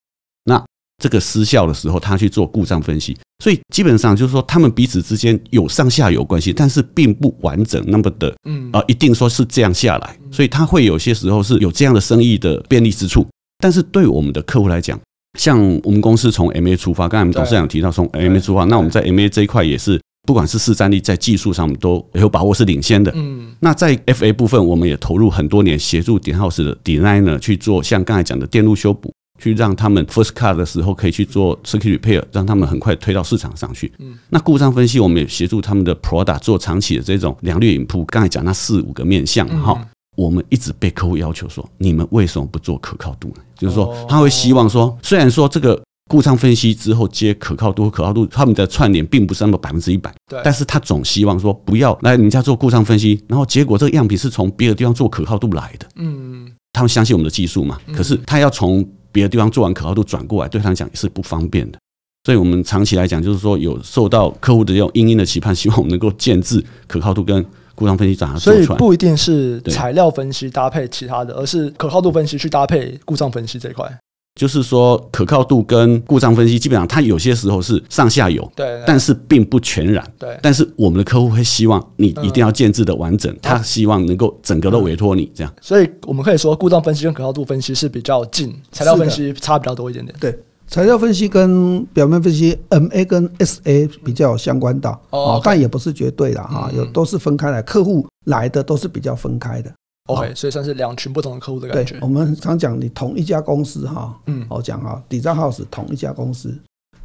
[0.44, 0.64] 那
[1.02, 3.16] 这个失效的时候，他去做故障分析。
[3.42, 10.18] 所以基本上就是说，他们彼此之间有上下游关系，但是并不完整那么的，嗯啊，一定说是这样下来。
[10.30, 13.26] 所以他会有些时候是有这样的生意的便利之处。
[13.58, 14.98] 但是对我们的客户来讲，
[15.38, 20.00] 像我们公司从 MA 出发，刚才我们董事长提到从 MA 出发，那我们在 MA 这一块也是。
[20.26, 23.12] 不管是市占率，在技术上都有把握是领先的。
[23.14, 33.92] 嗯，那在 FA 部分，我们也投入很多年，协助顶 house 的 designer 去做，像刚才讲的电路修补，去让他们 first cut 的时候可以去做 circuit repair，让他们很快推到市场上去。
[34.00, 38.04] 嗯，那故障分析，我们也协助他们的 product 做长期的这种良率引铺。
[38.06, 39.80] 刚才讲那四五个面向哈，
[40.16, 43.36] 我们一直被客户要求说，你们为什么不做可靠度呢？
[43.56, 45.80] 就是说，他会希望说，虽然说这个。
[46.08, 61.78] 故障分析之后接可靠度，可靠度他们的串联并不是那么百分之一百，对，但是他总希望说不要来人家做故障分析，然后结果这个样品是从别的地方做可靠度来的，嗯，他们相信我们的技术嘛，可是他要从别的地方做完可靠度转过来，对他们讲也是不方便的，
[62.24, 67.44] 所以我们长期来讲就是说有受到客户的这种殷殷的期盼，希望我们能够建制可靠度跟
[67.74, 73.92] 故障分析怎样做出来，所以不一定是材料分析搭配其他的，而是可靠度分析去搭配故障分析这一块。
[74.36, 80.38] 就是说，可靠度跟故障分析基本上，它有些时候是上下游，对，但是并不全然，对。
[80.42, 85.50] 但是我们的客户会希望你一定要建制的完整，他希望能够整个都委托你这样。
[85.62, 90.14] 所以我们可以说，故障分析跟可靠度分析是比较近，材料分析差比较多一点点。
[90.20, 99.72] 对，材料分析跟表面分析，MA 跟 SA 比较有相关的哦，但也不是绝对的哈，有都是分开来，客户来的都是比较分开的。
[100.06, 101.98] OK，所以算是两群不同的客户的感觉。
[102.00, 106.56] 我们常讲，你同一家公司哈，嗯，我讲啊，Design House 同一家公司，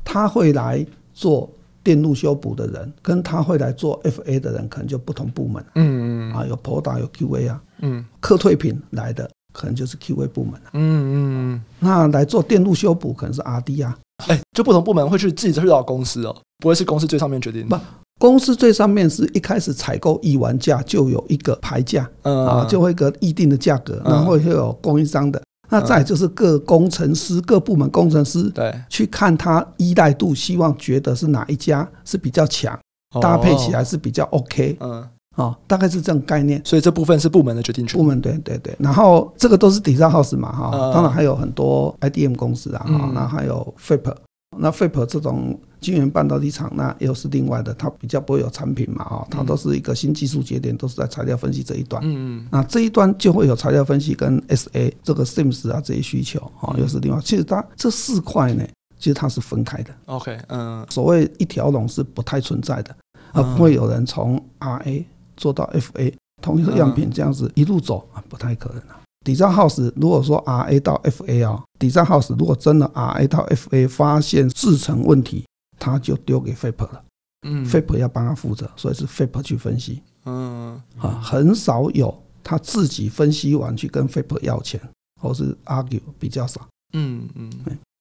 [0.04, 1.50] 他会来做
[1.84, 5.66] 电路修补的人，跟他会来做 FA 的人，可能就不同部门。
[5.76, 10.62] 嗯嗯啊，有 Product 有 QA 啊，嗯，客退品来的可能就是 QA 部门。
[10.74, 13.98] 嗯嗯，那来做电路修补可能是 RD 啊。
[14.28, 17.82] 哎，就不同部门会去自己去找公司哦，不会是公司最上面决定的。
[18.22, 25.42] 公司最上面是一开始采购议完价就有一个牌价，啊，就会一个议定的价格，然后会有供应商的，
[25.72, 28.72] 那再就是各工程师、各部门工程师对。
[28.88, 32.78] 去看他依赖度，希望觉得是哪一家是比较强，
[33.20, 35.04] 搭配起来是比较 OK，嗯，
[35.36, 36.62] 啊，大概是这种概念。
[36.64, 37.98] 所以这部分是部门的决定权。
[37.98, 44.14] 部门对对对，然后这个都是 Design House 嘛，哈，当然还有很多 IDM 公司啊，哈，那还有 FIP，。
[44.60, 52.02] 那 FIP 这种晶圆半导体厂，那又是另外的，它比较不会有产品嘛，哈，它都是一个新技术节点，都是在材料分析这一端。
[52.06, 52.48] 嗯嗯。
[52.52, 57.20] 那这一端就会有材料分析跟 SA 这个 SIMS 啊这些需求，哈，又是另外。
[57.22, 58.64] 其实它这四块呢，
[59.00, 59.92] 其实它是分开的。
[60.06, 60.86] OK，嗯。
[60.90, 62.96] 所谓一条龙是不太存在的，
[63.32, 65.04] 啊不会有人从 RA
[65.36, 69.02] 做到 FA，同一个样品这样子一路走啊，不太可能啊。
[69.24, 73.88] Design House 如果说 R A 到 F A 啊，Design House 如果真的 R A 到 F A
[73.88, 75.46] 发现制程问题，
[75.82, 77.04] 他就丢给 FAB 了。
[77.48, 80.04] 嗯，FAB 要帮他负责，所以是 FAB 去分析。
[80.26, 84.80] 嗯，啊，很少有他自己分析完去跟 FAB 要钱，
[85.20, 86.62] 或是 argue 比较少。
[86.94, 87.52] 嗯嗯，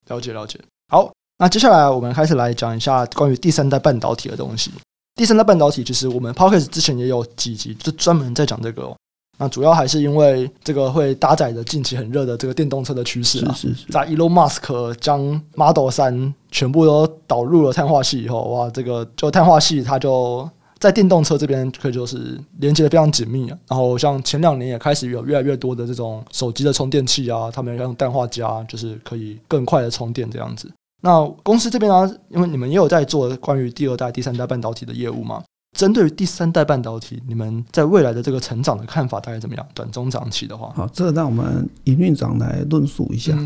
[0.08, 0.60] 了解了解。
[0.88, 4.70] 好，那接下来我们开始来讲一下关于第三代半导体的东西。
[5.14, 8.96] 第三代半导体其实我们 Podcast 之前也有几集就专门在讲这个哦。
[9.42, 20.46] 那主要还是因为这个会搭载着近期很热的这个电动车的趋势啊，是是是，在 Elon Musk 将 Model 三全部都导入了碳化系以后，哇，这个就碳化系它就
[20.78, 23.56] 在电动车这边可以就是连接的非常紧密啊。
[23.66, 30.70] 然后像前两年也开始有越来越多的这种手机的充电器啊，他们要用氮化镓，就是可以更快的充电这样子。
[31.00, 35.42] 那公司这边呢，因为你们也有在做关于第二代、第三代半导体的业务嘛。
[35.78, 39.66] 针对于第三代半导体，你们在未来的这个成长的看法大概怎么样？
[39.72, 43.32] 短中长期的话，好，这个让我们营运长来论述一下。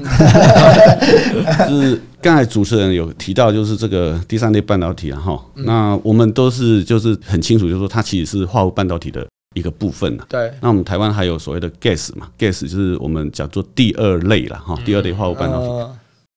[1.69, 10.19] 就是刚才主持人有提到，就是这个第三代半导体啊，哈，那我们都是就是很清楚，就是说它其实是化合物半导体的一个部分。
[10.29, 10.51] 对。
[10.63, 15.93] 那我们台湾还有所谓的 GaAs 嘛，GaAs 就是我们叫做第二类了哈，第二类化合物半导体。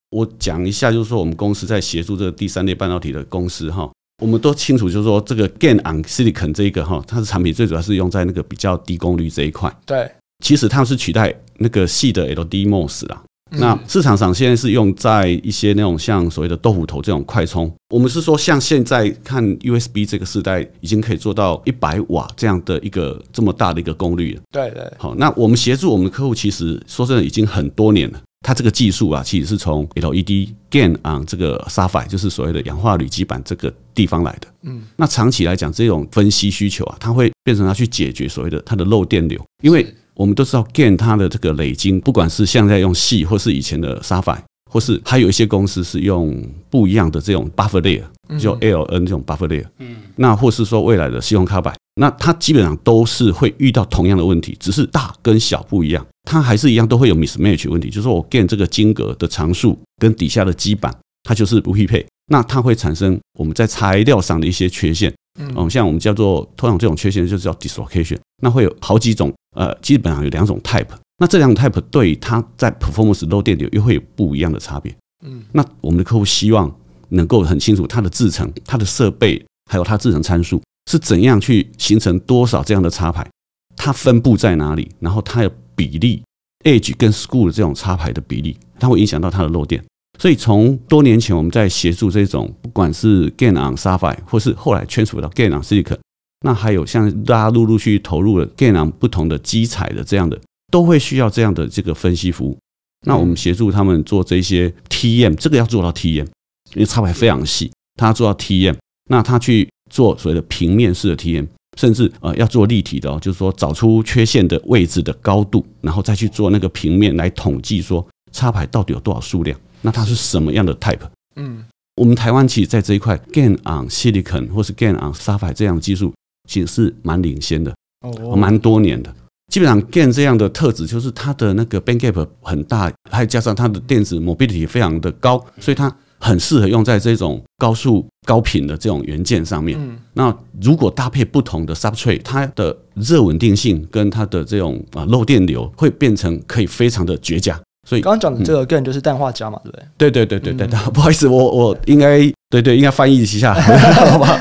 [0.09, 3.89] 我讲一下，就是说我们公司在协助这个第三类半导体的公司哈。
[4.21, 9.71] 我们都清楚，就是说这个 GaN on Silicon 这一个哈，它的产品最主要是用在那个比较低功率这一块。
[9.85, 10.09] 对，
[10.43, 13.21] 其实它是取代那个细的 LDMOS 啦。
[13.51, 17.71] 那市场上现在是用在一些那种像所谓的豆腐头这种快充。
[17.89, 24.41] 我们是说，像现在看 USB 这个时代，已经可以做到一百瓦这样的一个这么大的一个功率了。
[24.51, 24.91] 对对。
[24.97, 28.21] 好，那我们协助我们的客户，其实说真的已经很多年了。
[28.41, 34.47] 它这个技术啊，其实是从 LED GaN on 这个 Sapphire，就是所谓的氧化铝基板这个地方来的。
[34.61, 44.39] 嗯，那长期来讲，这种分析需求啊，它会变成它去解决所谓的它的漏电流，因为我们都知道 GaN 它的这个累晶，不管是现在用细，或是以前的 Sapphire，
[44.71, 48.03] 或或是还有一些公司是用不一样的这种 buffer layer，
[48.39, 70.87] 就 LN 这种 buffer layer，嗯，那或是说未来的 Silicon Carbide，那它基本上都是会遇到同样的问题，只是大跟小不一样，它还是一样都会有 mismatch 问题，就是说我 gain 这个金格的常数跟底下的基板，它就是不匹配，那它会产生我们在材料上的一些缺陷，嗯，像我们叫做通常这种缺陷就是叫 dislocation，那会有好几种，呃，基本上有两种 type。
[71.19, 74.95] 那这两种 type 对它在 performance low 电流又会有不一样的差别。
[75.25, 76.71] 嗯，那我们的客户希望
[77.09, 83.29] 能够很清楚它的制程、它的设备，还有它制程参数是怎样去形成多少这样的插排，
[83.75, 86.23] 它分布在哪里，然后它有比例
[86.63, 89.83] edge 跟 school 的这种插排的比例，它会影响到它的漏电。
[90.17, 95.99] 所以从多年前我们在协助这种，不管是 GaN on Sapphire 或是后来圈属到 GaN on Silicon，
[96.41, 100.39] 那还有像大家陆陆续续投入了 GaN on 不同的基材的这样的。
[100.69, 102.57] 都会需要这样的这个分析服务，
[103.05, 106.25] 那我们协助他们做这些 TM，这个要做到 TM，
[106.73, 108.75] 因为插排非常细，他做到 TM，
[109.09, 120.99] 那他去做所谓的平面式的 TM，甚至呃要做立体的哦，就是说找出缺陷的位置的高度，然后再去做那个平面来统计说插排到底有多少数量，那它是什么样的 type？
[121.35, 121.63] 嗯，
[121.95, 126.13] 我们台湾其实在这一块 GaN on Silicon 或是 GaN on Sapphire 这样的技术，
[126.49, 129.13] 其实是蛮领先的，哦，蛮多年的。
[129.51, 139.77] 基本上，GaN 这样的特质就是它的那个 band gap 很大，还加上它的电子 mobility 非常的高，所以它很适合用在这种高速高频的这种元件上面。
[139.79, 147.59] 嗯那如果搭配不同的 substrate，它的热稳定性跟它的这种啊漏电流会变成可以非常的绝佳。
[147.87, 149.85] 所以刚刚讲的这个 GaN 就是氮化镓嘛，对不对？
[149.97, 154.37] 对对对对对，不好意思，我我应该对对应该翻译一下，好吧？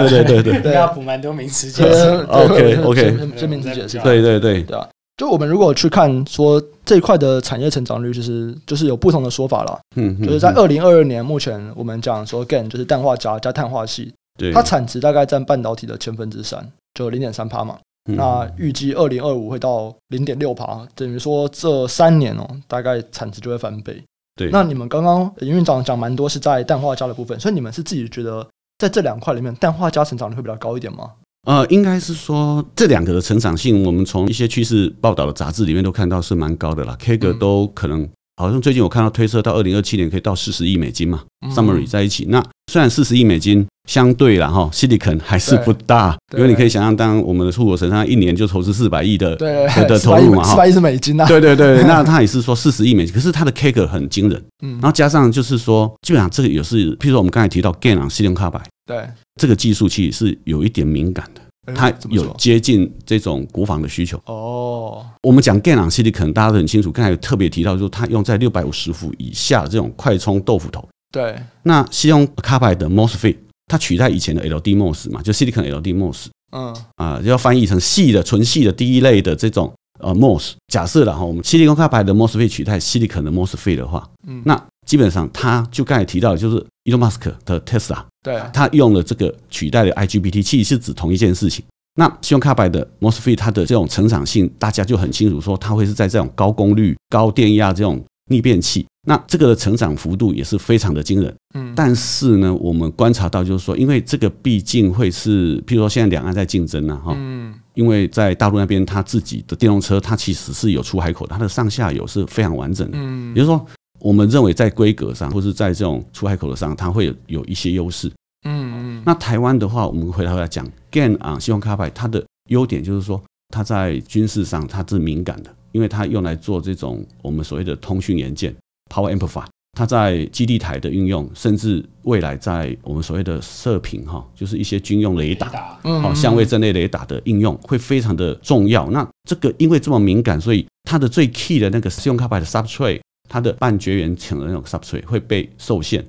[0.00, 2.08] 对对对对对，要补蛮多名词解释。
[2.28, 3.98] OK OK，这名词解释。
[3.98, 6.60] 对对对对啊，就我们如果去看说
[6.90, 9.78] 这一块的产业成长率，就是就是有不同的说法了。
[9.94, 17.78] 嗯，就是在二零二二年，目前我们讲说 GaN 就是氮化镓加碳化矽，对，它产值大概占半导体的千分之三，就零点三趴嘛。
[18.06, 24.02] 那预计二零二五会到零点六趴，等于说这三年哦，大概产值就会翻倍。
[24.34, 28.44] 对，那你们刚刚营运长讲蛮多是在氮化镓的部分，所以你们是自己觉得
[28.78, 31.12] 在这两块里面，氮化镓成长率会比较高一点吗？
[31.46, 38.08] 呃，应该是说这两个的成长性，我们从一些趋势报道的杂志里面都看到是蛮高的啦，CAGR 都可能。
[38.36, 41.20] 好像最近我看到推测到二零二七年可以到四十亿美金嘛
[41.54, 42.24] ，summary 在一起。
[42.30, 51.26] 那虽然四十亿美金相对了哈，Silicon 还是不大，因为你可以想象，当我们的出国神上一年就投资四百亿的的投入嘛，四百亿是美金啊。
[51.26, 54.42] 对对对， 那他也是说四十亿美金，可是他的 CAGR 很惊人。
[54.62, 59.08] 嗯，然后加上就是说，基本上这个也是，譬如说我们刚才提到 GaN on Silicon Carbide，对，
[59.40, 61.40] 这个技术其实是有一点敏感的。
[61.72, 65.06] 它有接近这种国防的需求哦。
[65.22, 70.88] 我们讲 GaN on Silicon 可能大家都很清楚，刚才有特别提到，就是它用在六百五十伏以下的这种快充豆腐头。
[71.12, 71.36] 对。
[71.62, 73.36] 那 Silicon Carbide 的 MOSFET，
[73.66, 76.26] 它取代以前的 LDMOS 嘛，就 Silicon LDMOS。
[76.56, 76.74] 嗯。
[76.96, 80.54] 啊，要翻译成细的、纯细的第一类的这种呃 MOS。
[80.72, 84.60] 假设然后我们 Silicon Carbide 的 MOSFET 取代 Silicon 的 MOSFET 的话，嗯，那
[84.90, 88.02] 基本上它就刚才提到的，就是 Elon Musk 的 Tesla。
[88.24, 91.64] 对，他用了这个取代了 IGBT，其实是指同一件事情。
[91.94, 98.84] 那 Silicon Carbide 的 MOSFET 它的这种成长性，大家就很清楚说，它会是在这种高功率、高电压这种逆变器。
[99.06, 101.32] 那这个的成长幅度也是非常的惊人。
[101.54, 112.98] 嗯，但是呢，我们观察到就是说，因为这个毕竟会是，譬如说现在两岸在竞争呢，哈，嗯，因为在大陆那边，它自己的电动车它其实是有出海口的，它的上下游是非常完整的。
[112.98, 113.64] 嗯，也就是说。
[114.00, 118.08] 我们认为在规格上，或是在这种出海口的上，它会有有一些优势。
[118.44, 119.02] 嗯嗯。
[119.04, 123.22] 那台湾的话，我们回头来讲，GaN on Silicon Carbide 它的优点就是说，
[123.54, 128.54] 它在军事上它是敏感的，因为它用来做这种我们所谓的通讯元件
[128.92, 129.44] Power Amplifier。
[129.78, 138.90] 它在基地台的运用，甚至未来在我们所谓的射频哈，就是一些军用雷达，好相位阵列雷达的应用会非常的重要。
[138.90, 143.00] 那这个因为这么敏感，所以它的最 key 的那个 Silicon Carbide 的 substrate。
[143.30, 146.04] 它的半绝缘层的那种 substrate 会被受限，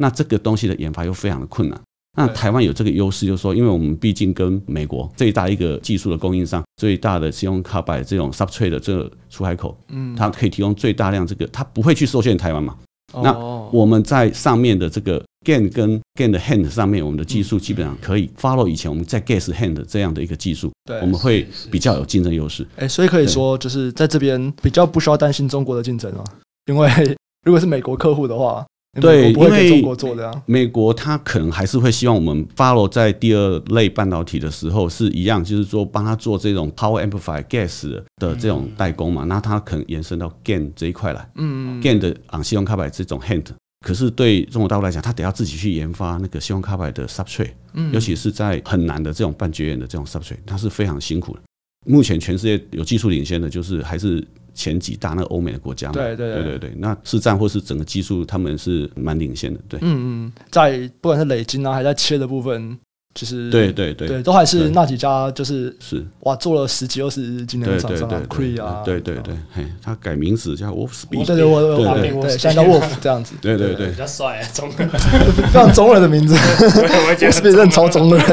[0.00, 1.78] 那这个东西的研发又非常的困难。
[2.16, 12.76] 那台湾有这个优势，就是说，因为我们毕竟跟美国最大一个技术的供应商，最大的 Silicon Carbide 这种 substrate 的这个出海口，嗯，它可以提供最大量这个，它不会去受限台湾嘛。
[13.14, 13.32] 那
[13.70, 22.66] 我们在上面的这个 GaN 跟 GaN 的 hand 上面，我们的技术基本上可以 follow 以前我们在 gas hand 这样的一个技术，对，我们会比较有竞争优势。
[22.76, 26.24] 哎，所以可以说，就是在这边比较不需要担心中国的竞争啊。
[26.66, 28.64] 因为如果是美国客户的话，
[29.00, 30.42] 对，不会给中国做的啊。
[30.46, 39.24] 美国他可能还是会希望我们 follow 在第二类半导体的时候是一样，就是说帮他做这种 power amplifier gas 的这种代工嘛。
[39.24, 43.46] 那他可能延伸到 GaN 这一块来，嗯，GaN 的啊，肖像卡牌这种 hand。
[43.84, 51.40] 可是对中国大陆来讲，他得要自己去研发那个 silicon carbide 的 substrate，嗯尤其是在很难的这种半绝缘的这种 substrate，它是非常辛苦的。
[51.86, 54.22] 目前全世界有技术领先的，就是还是。
[54.54, 56.42] 前几大那欧美的国家嘛，对对对。
[56.42, 62.78] 对对，那市占或是整个技术，他们是蛮领先的，对，嗯嗯，在不管是累积啊，还在切的部分，
[63.14, 66.04] 就是对对对，对，都还是那几家，就是是。
[66.20, 74.88] 哇，做了十几二十年的厂商啊，Cree 啊，对对对，嘿，他改名字叫 Wolfspeed，对对，我我对对，现在叫 Wolf 这样子，对对对，比较帅，中人，
[75.52, 78.24] 非常中人的名字， Wolfspeed 真超中人，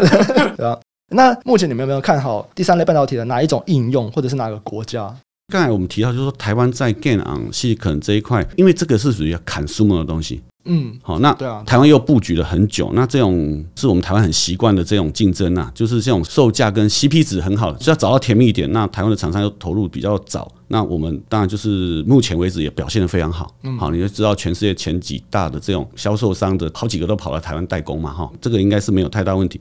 [0.55, 0.77] 对啊。
[1.11, 5.11] 那目前你们有没有看好第三类半导体的哪一种应用，或者是哪个国家？
[5.49, 29.59] 刚才我们提到，就是说台湾在 GaN on Silicon 这一块，因为这个是属于 consumer 的东西，嗯，好，那对啊，台湾又布局了很久，那这种是我们台湾很习惯的这种竞争啊，就是这种售价跟 CP 值很好，只要找到甜蜜一点，那台湾的厂商又投入比较早，那我们当然就是目前为止也表现得非常好，嗯，好，你就知道全世界前几大的这种销售商的好几个都跑来台湾代工嘛，哈，这个应该是没有太大问题。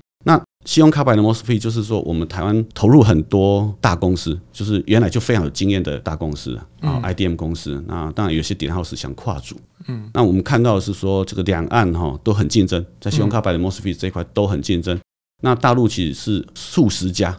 [0.68, 7.82] 那西用卡牌的 MOSFET 就是说，我们台湾投入很多大公司，就是原来就非常有经验的大公司啊，IDM 公司。
[7.88, 9.56] 那当然有些点 house 想跨组，
[9.86, 15.00] 嗯，那我们看到的是说，这个两岸哈都很竞争，在信用卡牌的 MOSFET 这一块都很竞争。
[15.42, 17.30] 那大陆其实是数十家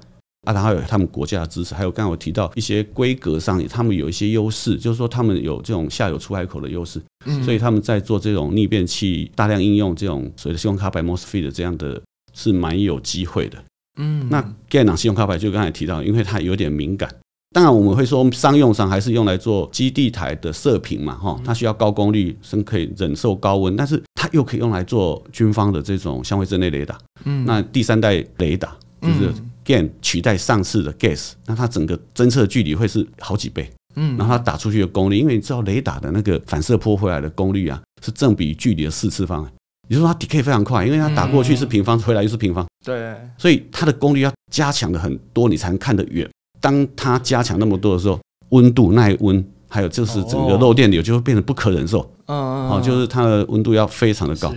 [0.48, 7.00] 啊，然后有他们国家的支持，还有刚才我提到一些规格上，他们有一些优势，就是说他们有这种下游出海口的优势，
[7.46, 12.02] 所以他们在做这种逆变器大量应用这种所谓的信用卡牌 MOSFET 的这样的。
[12.40, 13.62] 是蛮有机会的，
[14.00, 17.14] 嗯，那 GaN on Silicon Carbide 就刚才提到，因为它有点敏感。
[17.52, 26.98] 当然我们会说，商用上还是用来做基地台的射频嘛，哈，它需要高功率，是可以忍受高温，但是它又可以用来做军方的这种相位阵列雷达。
[27.26, 29.34] 嗯，那第三代雷达就是
[29.66, 33.70] GaN 取代上次的 GaAs，那它整个侦测距离会是好几倍。
[33.96, 39.46] 嗯，然后它打出去的功率，因为你知道雷达的那个反射波回来的功率啊，是正比距离的四次方。
[39.90, 42.66] 也就是说，它 decay 非常快，因为它打过去是平方，回来又是平方。
[42.86, 46.30] 对，所以它的功率要加强的很多，你才能看得远。
[46.62, 48.20] 当它加强那么多的时候，
[48.50, 52.08] 温度耐温，还有就是整个漏电流就会变得不可忍受。
[52.28, 54.54] 嗯，好，就是它的温度要非常的高。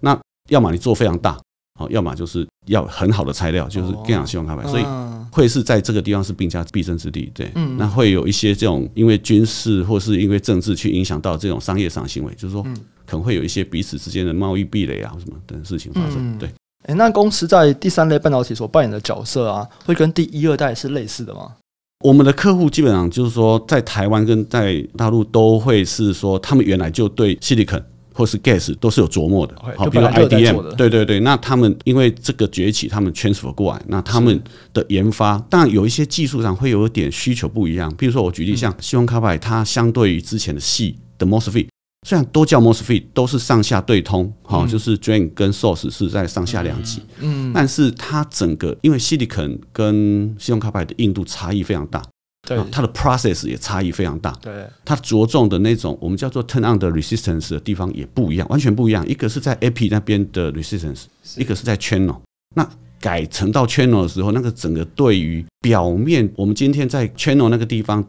[0.00, 0.18] 那
[0.50, 1.38] 要么你做非常大，
[1.78, 4.66] 好，要么就是要很好的材料，就是 GaN on silicon carbide。
[4.66, 4.84] 所以
[5.30, 7.30] 会是在这个地方是兵家必争之地。
[7.32, 12.66] 对，那会有一些这种因为军事或是因为政治去影响到这种商业上行为，就是说。
[13.12, 16.38] 可能会有一些彼此之间的贸易壁垒啊，什么等事情发生。
[16.38, 16.48] 对，
[16.86, 21.52] 哎，那公司在第三类半导体所扮演的角色啊，会跟第一、二代是类似的吗？
[22.02, 27.82] 我们的客户基本上就是说，在台湾跟在大陆都会是说，他们原来就对 Silicon
[28.14, 29.54] 或是 GaAs 都是有琢磨的。
[29.76, 31.20] 好，比如 IDM，对对对。
[31.20, 34.42] 那他们因为这个崛起，他们 transfer 过来，那他们
[34.72, 37.94] 的研发当然有一些技术上会有一点需求不一样。
[37.96, 41.68] 比如说我举例，像西方卡牌，它相对于之前的矽的 MOSFET。
[42.04, 52.02] 虽然都叫 MOSFET，都是上下对通，哈，就是 Drain 跟 Source 是在上下两级，嗯，但是它整个因为 Silicon 跟 Silicon Carbide 的硬度差异非常大，
[52.48, 61.04] 对，它的 Process 也差异非常大，对，它着重的那种我们叫做 Turn on 的 Resistance 的地方也不一样，完全不一样，一个是在 AP 那边的 Resistance，
[61.36, 62.18] 一个是在 Channel，
[62.56, 68.04] 那改成到 Channel 的时候，那个整个对于表面，我们今天在 Channel 那个地方。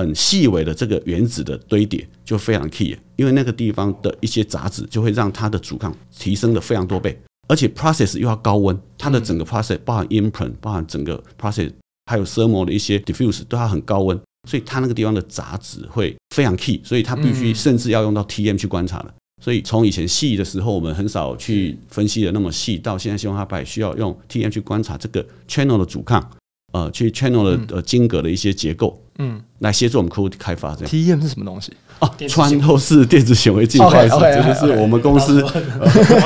[0.00, 7.18] 很细微的这个原子的堆叠就非常 key，因为那个地方的一些杂质就会让它的阻抗提升了非常多倍，
[7.48, 11.70] 而且 process 又要高温，它的整个 process 包含 imprint，包含整个 process，
[12.06, 14.18] 还有 thermal 的一些 diffuse 都要很高温，
[14.48, 19.14] 所以它那个地方的杂质会非常 key，所以它必须甚至要用到 TM 去观察了。
[19.42, 26.30] 所以从以前细的时候我们很少去分析的那么细，到现在希望它摆需要用 TM 去观察这个 channel 的阻抗。
[26.72, 30.90] 呃，去 channel 的呃金格的一些结构，嗯，来协助我们客户开发这样。
[30.90, 31.72] TEM 是什么东西？
[32.00, 35.40] 哦，穿透式电子显微镜，不好意思，这就是我们公司。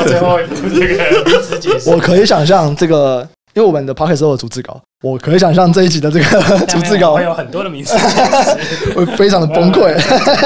[0.07, 1.93] 最后一步这个。
[1.93, 7.97] 我可以想象这个，因为我们的 p o c k e t 都有组织稿，我可以想象这一集的这个 逐字稿会有很多的名词，
[8.95, 9.95] 会非常的崩溃。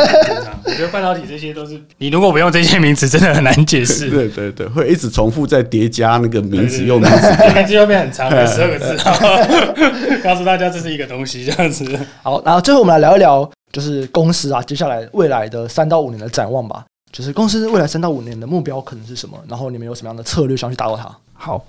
[0.65, 4.09] 我觉得半导体这些都是，你如果不用这些名词，真的很难解释。
[4.09, 8.97] 对对对，会一直重复在叠加那个名词用名词，名词会变很长，十二个字，
[10.23, 11.85] 告诉大家这是一个东西，这样子。
[12.23, 16.85] 好，然后最后我们来聊一聊，就是公司啊，接下来未来的三到五年的展望吧。
[17.13, 19.37] 就是公司未来三到五年的目标可能是什么？
[19.49, 21.09] 然后你们有什么样的策略想去达到它？
[21.35, 21.65] 好，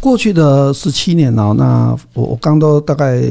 [0.00, 3.22] 过去的十七年呢，那我我刚都大概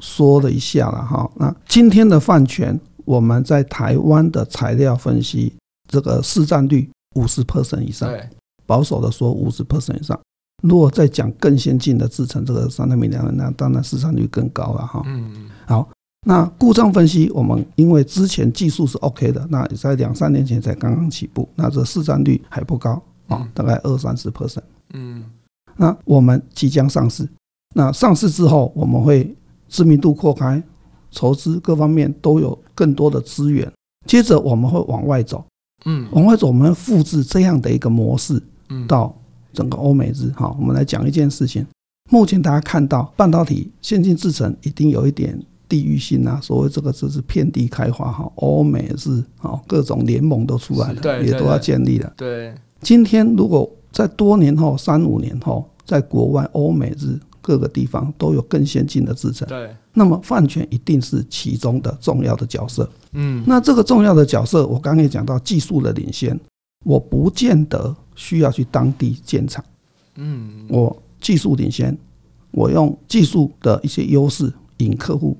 [0.00, 1.30] 说了一下了哈。
[1.36, 2.78] 那今天的饭权。
[3.06, 5.52] 我们在台湾的材料分析
[5.86, 8.10] 这个市占率五十 percent 以上，
[8.64, 10.18] 保守的说五十 percent 以上。
[10.62, 15.02] 如果再讲更先进的制成，这个三纳米两，那当然市占率更高了哈。
[15.04, 15.86] 嗯，好，
[16.26, 24.62] 那故障分析，我们因为之前技术是 OK 的，那也在两三年前才刚刚起步，那这市占率还不高啊，大概二三十 percent。
[24.94, 25.22] 嗯，
[25.76, 27.28] 那我们即将上市，
[27.74, 29.36] 那上市之后，我们会
[29.68, 30.62] 知名度扩开，
[31.10, 33.70] 筹资各方面都有更多的资源，
[34.06, 35.44] 接着我们会往外走。
[35.84, 39.14] 嗯，往外走，我们复制这样的一个模式，嗯到。
[39.56, 41.64] 整个欧美日，哈，我们来讲一件事情。
[42.10, 52.12] 目前大家看到半导体先进制程一定有一点地域性啊，所谓这个就是遍地开花哈，欧美日啊，各种联盟都出来了，也都要建立了。
[52.16, 62.86] 对，今天如果在多年后三五年后，在国外欧美日各个地方都有更先进的制程，对，那么饭圈一定是其中的重要的角色。
[63.12, 66.38] 嗯，那这个重要的角色，我刚刚也讲到技术的领先，
[66.84, 67.96] 我不见得。
[68.16, 69.64] 需要去当地建厂，
[70.14, 71.98] 嗯，我技术领先，
[72.52, 75.36] 我用技术的一些优势引客户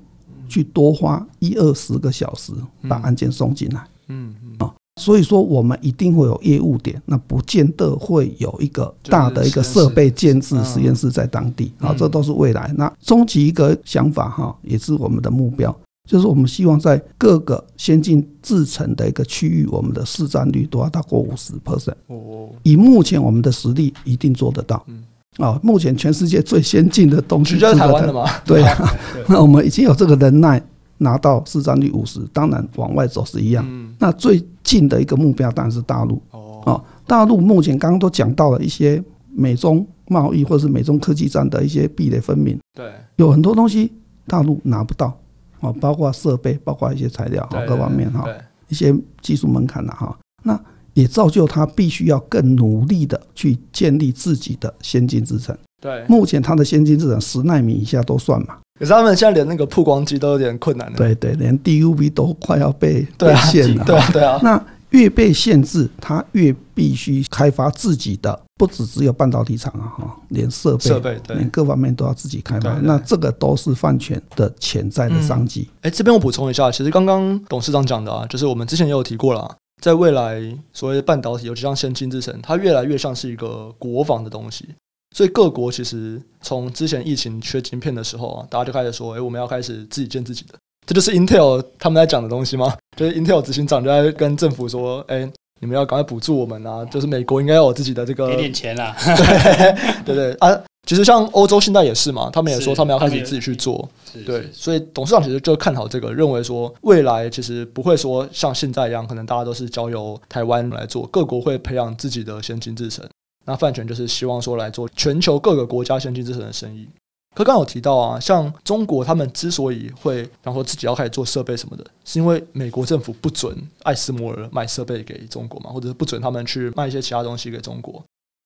[0.49, 2.51] 去多花一二十个小时
[2.89, 12.73] 把案件送进来，嗯啊，所以说我们一定会有业务点，那不见得会有一个大的一个设备建制实验室在当地啊，这都是未来。
[12.77, 15.75] 那终极一个想法哈，也是我们的目标。
[16.07, 21.95] 就是我们希望在各个先进制程的一个区域，我们的市占率都要大过五十 percent。
[22.07, 24.81] 哦，以目前我们的实力，一定做得到。
[24.87, 25.03] 嗯，
[25.39, 28.29] 啊，目前全世界最先进的东西就是台湾的嘛？
[28.45, 28.95] 对啊，
[29.27, 30.63] 那我们已经有这个能耐
[30.97, 33.65] 拿到市占率五十，当然往外走是一样。
[33.99, 36.21] 那最近的一个目标当然是大陆。
[36.31, 42.57] 哦，啊，大陆目前刚刚都讲到了一些美中贸易或者是美中科技战的一些壁垒分明。
[42.73, 43.91] 对，有很多东西
[44.27, 45.17] 大陆拿不到。
[45.61, 48.25] 哦，包括设备，包括一些材料，各方面哈，
[48.67, 50.59] 一些技术门槛的哈，那
[50.93, 55.57] 也造就他必须要更努力的去建立自己的先进制程。
[55.85, 60.97] 对，目前它的先进制程十纳米以下都算嘛，可是他们现在连那个曝光机都有点困难了。
[60.97, 63.83] 对对，连 DUV 都快要被被限了。
[63.85, 64.39] 对啊，对啊。
[64.41, 64.59] 那
[64.89, 72.71] 越被限制，它越必须开发自己的，不只只有半导体厂啊，哈，连设备、设备，连各方面都要自己开发。
[72.81, 75.69] 那这个都是泛全的潜在的商机。
[75.81, 84.69] 哎、嗯，这边我补充一下，其实刚刚董事长讲的啊，就是我们之前也有提过了，在未来所谓的半导体，尤其像先进制程，它越来越像是一个国防的东西。
[85.15, 90.55] 所以各国其实从之前疫情缺晶片的时候啊，大家就开始说，哎，我们要开始自己建自己的。
[90.85, 92.75] 这就是 Intel 他们在讲的东西吗？
[92.97, 95.19] 就是 Intel 执行长就在跟政府说：“哎，
[95.61, 96.83] 你们要赶快补助我们啊！
[96.83, 98.93] 就是美国应该要有自己的这个给点钱啦。
[100.05, 103.87] ”对对对啊，其实像欧洲现在也是嘛，他们也说他们要开始自己去做。
[104.25, 113.07] 对，所以董事长其实就看好这个，认为说未来其实不会说像现在一样，可能大家都是交由台湾来做，各国会培养自己的先进制程。
[113.45, 116.87] 那泛全就是希望说来做全球各个国家先进制程的生意。
[117.35, 128.01] 可刚有提到啊，像中国他们之所以会，比方说自己要开始做设备什么的，是因为美国政府不准艾斯摩尔卖设备给中国嘛，或者是不准他们去卖一些其他东西给中国。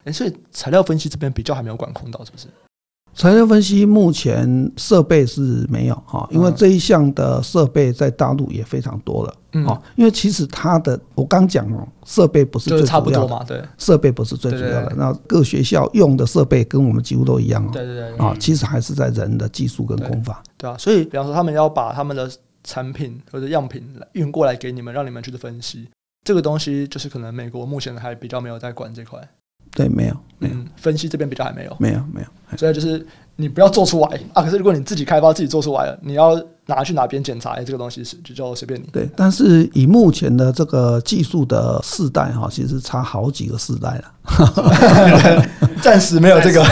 [0.05, 2.47] 诶，所以材料分析这边比较还没有管控到，是不是？
[3.15, 22.31] 材料分析目前设备是没有哈，因为这一项的设备在大陆也非常多了，嗯，因为其实它的我刚讲哦，设备不是最主要的嘛，对，设备不是最主要的，那各学校用的设备跟我们几乎都一样哦，对对对，啊，其实还是在人的技术跟功法，对啊，所以比方说他们要把他们的
[22.63, 23.83] 产品或者样品
[24.13, 25.89] 运过来给你们，让你们去分析，
[26.23, 29.19] 这个东西就是可能美国目前还比较没有在管这块。
[29.73, 33.05] 对，没有，没有，分析这边比较还没有，没有，没有，所以就是
[33.35, 34.41] 你不要做出来啊。
[34.41, 37.51] 可是如果你自己开发、自己做出来了，你要拿去哪边检查？
[37.51, 38.85] 哎，这个东西是就就随便你。
[38.91, 45.45] 对，但是以目前的这个技术的世代哈，其实差好几个世代了。
[45.81, 46.63] 暂时没有这个，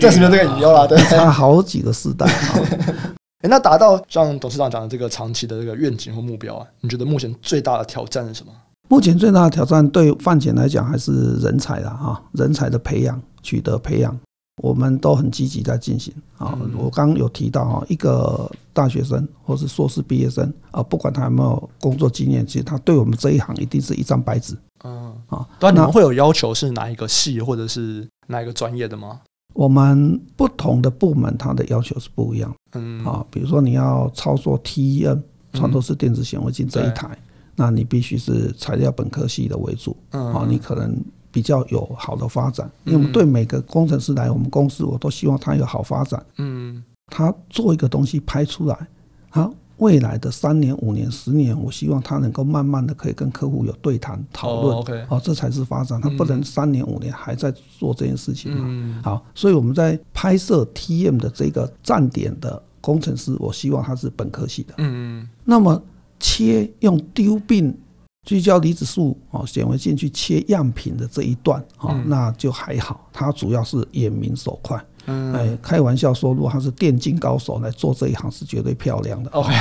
[0.00, 0.86] 暂时没有这个隐忧了。
[0.86, 2.26] 对，差好几个世代。
[2.26, 8.52] 哎， 那达到像董事长讲的这个长期的这个愿景或目标啊，你觉得目前最大的挑战是什么？
[8.94, 14.16] 目前最大的挑战对泛检来讲还是人才了哈，人才的培养、取得培养，
[14.62, 16.56] 我们都很积极在进行啊。
[16.78, 24.56] 我刚刚有提到哈，一个大学生或是硕士毕业生啊，不管他有没有工作经验，其实他对我们这一行一定是一张白纸。
[24.84, 29.22] 嗯啊，那你们会有要求是哪一个系或者是哪一个专业的吗？
[29.54, 32.54] 我们不同的部门它的要求是不一样。
[32.74, 35.20] 嗯啊，比如说你要操作 TEM
[35.52, 37.10] 传透式电子显微镜这一台。
[37.56, 40.96] 那你必须是材料本科系的为主，啊，你可能
[41.30, 42.70] 比较有好的发展。
[42.84, 46.24] 因为我们对每个工程师来，我们公司我都希望他有好发展。
[46.38, 48.88] 嗯，他做一个东西拍出来，
[49.30, 55.06] 啊，未来的三年、五年、十年，我希望他能够慢慢的可以跟客户有对谈讨论。
[55.08, 58.64] 哦这才是发展，他不能三年、五年还在做这件事情嘛。
[58.66, 64.74] 嗯，好，所以我们在拍摄 TM 的这个站点的工程师，我希望他是本科系的。
[64.78, 65.82] 嗯，那么
[66.18, 67.76] 切用丢病
[68.24, 74.82] 聚焦离子束哦显微镜去切样品的这一段哦，那就还好，它主要是眼明手快。
[75.06, 79.28] 嗯，哎，开玩笑说，如果他是电竞高手来做这一行，是绝对漂亮的。
[79.32, 79.52] OK，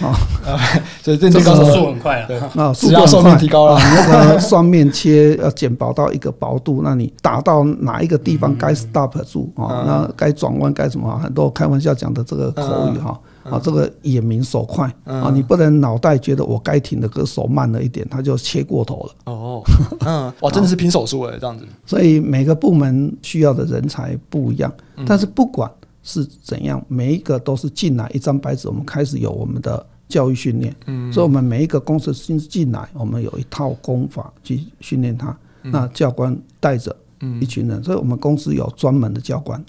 [0.00, 0.14] 啊，
[0.46, 3.76] OK，所以电竞高手速很快了，对，那只要寿命提高了，
[4.08, 9.82] 那个双面切要剪薄到一个薄度，那你打到哪一个地方该 stop 住啊？
[9.84, 11.18] 那该转弯该什么？
[11.18, 12.62] 很多开玩笑讲的这个口
[12.94, 13.20] 语哈。
[13.44, 19.14] 啊，这个眼明手快啊，你不能脑袋觉得我该停的，可是手慢了一点，他就切过头了。
[19.26, 19.62] 哦，
[20.00, 21.66] 嗯，哇，真的是拼手速哎，这样子。
[21.84, 24.72] 所以每个部门需要的人才不一样，
[25.06, 25.70] 但是不管
[26.02, 30.74] 是怎样，每一个都是进来一张白纸，我们开始有我们的教育训练。
[30.86, 35.36] 嗯，所以我们每一个公司新进来，我们有一套功法去训练他。
[35.62, 36.94] 那教官带着
[37.40, 39.62] 一群人，所以我们公司有专门的教官。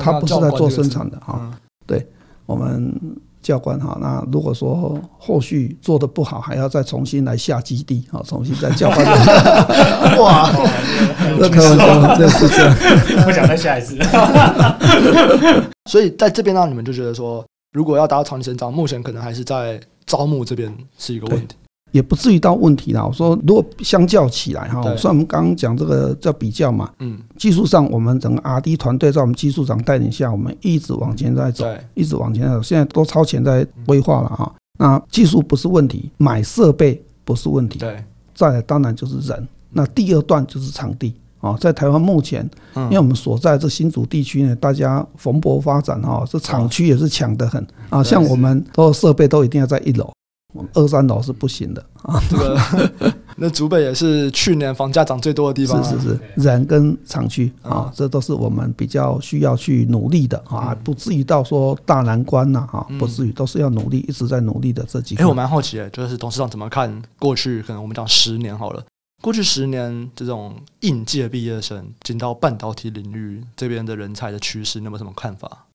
[0.00, 2.06] 他不是在做生产的啊，对。
[2.50, 2.92] 我们
[3.40, 9.06] 教官哈，那如果说后续做的不好，还要再重新来下基地啊，重新再教官。
[10.18, 10.50] 哇，
[11.38, 12.74] 这可能这是这样，
[13.24, 13.96] 不想再下一次。
[15.88, 21.54] 所以在这边呢，你们就觉得说，如果要达到长期成长，目前可能还是在招募这边是一个问题。
[21.92, 23.04] 也不至于到问题啦。
[23.04, 34.52] 我说，如果相较起来哈，算我们刚刚讲这个叫比较嘛，嗯，技术上我们整个 R&D 团队在我们技术长带领下，我们一直往前在走，一直往前在走，现在都超前在规划了哈。
[34.78, 38.02] 那技术不是问题，买设备不是问题，对，
[38.34, 39.48] 再来当然就是人。
[39.72, 50.10] 那第二段就是场地啊，在台湾目前，因为我们所在这新竹地区呢，大家蓬勃发展哈，这厂区也是抢得很啊，像我们所有设备都一定要在一楼。
[50.74, 65.24] 二三楼是不行的啊，这 个那竹北也是去年房价涨最多的地方，是是是，人跟厂区啊，这都是我们比较需要去努力的啊，不至于到说大难关呐啊，不至于，都是要努力，一直在努力的这几个。
[65.24, 67.62] 哎，我蛮好奇的，就是董事长怎么看过去？
[67.62, 68.84] 可能我们讲十年好了，
[69.22, 75.66] 过去十年这种应届毕业生进到半导体领域这边的人才的趋势，你有没有什么看法？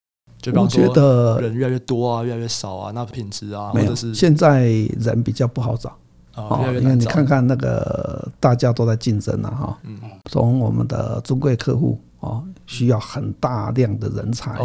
[0.54, 4.66] 我觉得人越来越多啊，越来越少啊，那品质啊，或者是现在
[5.00, 5.92] 人比较不好找
[6.36, 9.78] 啊，因为你看看那个大家都在竞争了哈，
[10.30, 14.60] 从我们的尊贵客户啊，需要很大量的人才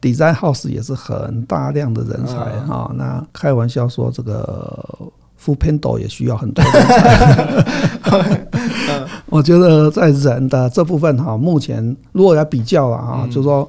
[0.00, 4.96] ，Design House 也是很大量的人才哈，那开玩笑说这个
[5.42, 8.48] Foodpanda 也需要很多人才
[9.26, 13.68] 我觉得在人的这部分哈，目前如果要比较了啊，就是说。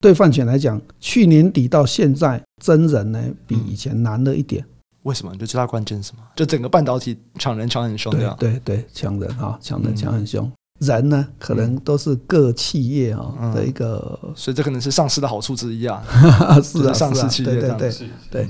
[0.00, 4.64] 对饭犬来讲，去年底到现在，真人呢比以前难了一点。
[5.02, 5.32] 为什么？
[5.32, 6.22] 你就知道关键是什么？
[6.34, 10.50] 就整个半导体抢人抢很凶，对对对，抢人啊，抢人抢很凶。
[10.80, 16.02] 人呢，可能都是各企业啊的一个，所以这可能是上市的好处之一啊。
[16.62, 17.92] 是啊，上市企业对对
[18.30, 18.48] 对。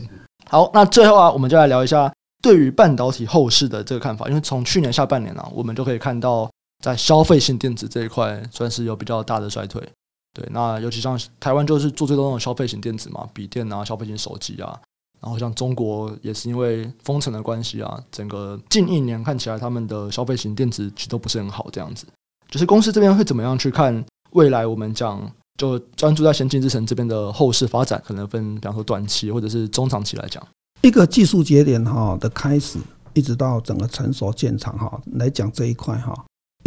[0.48, 2.12] 好，那最后啊，我们就来聊一下
[2.42, 4.26] 对于半导体后市的这个看法。
[4.28, 6.50] 因为从去年下半年啊，我们就可以看到，
[6.82, 9.80] 在消费性电子这一块，算是有比较大的衰退。
[10.36, 14.78] 对，那尤其像台湾就是做最多那种消费型电子嘛，笔电啊，消费型手机啊，
[15.18, 22.06] 然后像中国也是因为封城的关系啊，整个近一年看起来他们的消费型电子其实都不是很好，这样子。
[22.50, 24.66] 就是公司这边会怎么样去看未来？
[24.66, 25.26] 我们讲
[25.56, 30.46] 就专注在先进制程这边的后市发展，可能分比方说短期或者是中长期来讲，
[30.82, 32.78] 一个技术节点哈的开始，
[33.14, 36.14] 一直到整个成熟建厂哈来讲这一块哈。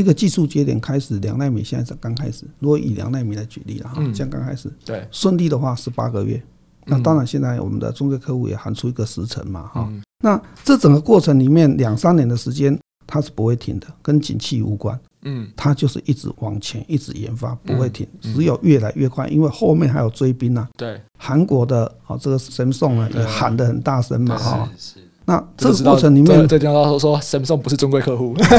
[0.02, 2.46] 一个技术节点开始，两奈米现在是刚开始。
[2.60, 6.42] 如果以两奈米来举例了哈，这样刚开始，对，顺利的话是八个月。
[6.86, 9.88] 那当然，现在我们的中国客户也喊出一个时程嘛哈。
[10.24, 15.00] 那这整个过程里面两三年的时间，它是不会停的，跟景气无关。
[15.24, 20.68] 嗯，它就是一直往前，一直研发，不会停，只有越来越快，因为后面还有追兵呐。
[20.78, 24.70] 对，韩国的啊，这个 Samsung 呢也喊得很大声嘛哈。
[25.26, 28.34] 那这个过程里面，这地方说说 Samsung 不是中国客户。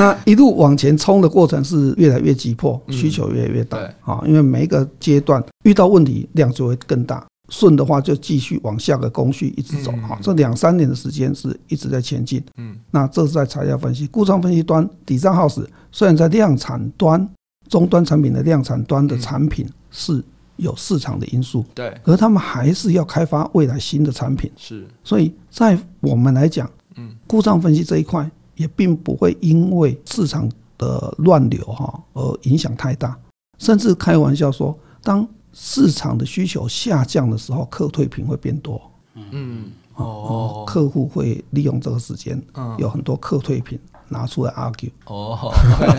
[0.00, 4.22] 那一路往前冲的过程是越来越急迫，需求越来越大啊！
[4.26, 10.18] 因为每一个阶段遇到问题量就会更大，顺的话就继续往下个工序一直走哈。
[10.22, 12.42] 这两三年的时间是一直在前进。
[12.56, 17.28] 嗯，那这是在材料分析、故障分析端，Design House 虽然在量产端、
[17.68, 20.24] 终端产品的量产端的产品是
[20.56, 24.50] 有市场的因素，对，可是他们还是要开发未来新的产品。
[24.56, 26.66] 是，所以在我们来讲，
[26.96, 28.26] 嗯，故障分析这一块。
[28.60, 30.46] 也并不会因为市场
[30.76, 33.18] 的乱流哈而影响太大，
[33.58, 38.78] 甚至开玩笑说，当市场的需求下降的时候，客退品会变多。
[39.14, 42.38] 嗯哦，客户会利用这个时间，
[42.76, 44.90] 有很多客退品拿出来 argue。
[45.06, 45.52] 哦，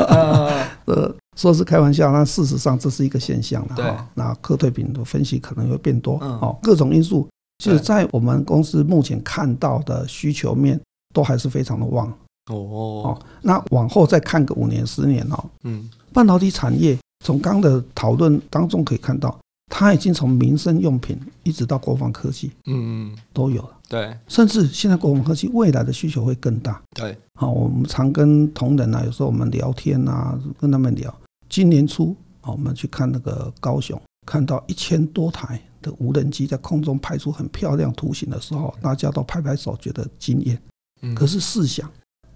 [0.86, 3.76] 呃，说是开玩笑，那事实上这是一个现象了。
[3.76, 6.20] 对，那客退品的分析可能会变多。
[6.20, 7.28] 哦，各种因素，
[7.58, 10.80] 就是在我们公司目前看到的需求面
[11.12, 12.12] 都还是非常的旺。
[12.56, 19.38] 哦，那往后再看个五年、十年哦，嗯，半导体产业从刚的讨论当中可以看到。
[19.74, 23.70] 它已经从民生用品一直到国防科技，嗯嗯，都有了。
[23.88, 26.82] 对，甚至现在国防科技未来的需求会更大。
[26.94, 31.12] 对，好，我们常跟同仁啊，有时候我们聊天啊，跟他们聊。
[31.48, 40.62] 今年初啊，我们去看那个高雄，看到一千多台的无人机在空中拍出很漂亮图形的时候，大家都拍拍手，觉得惊艳。
[41.02, 41.90] 嗯，可是试想，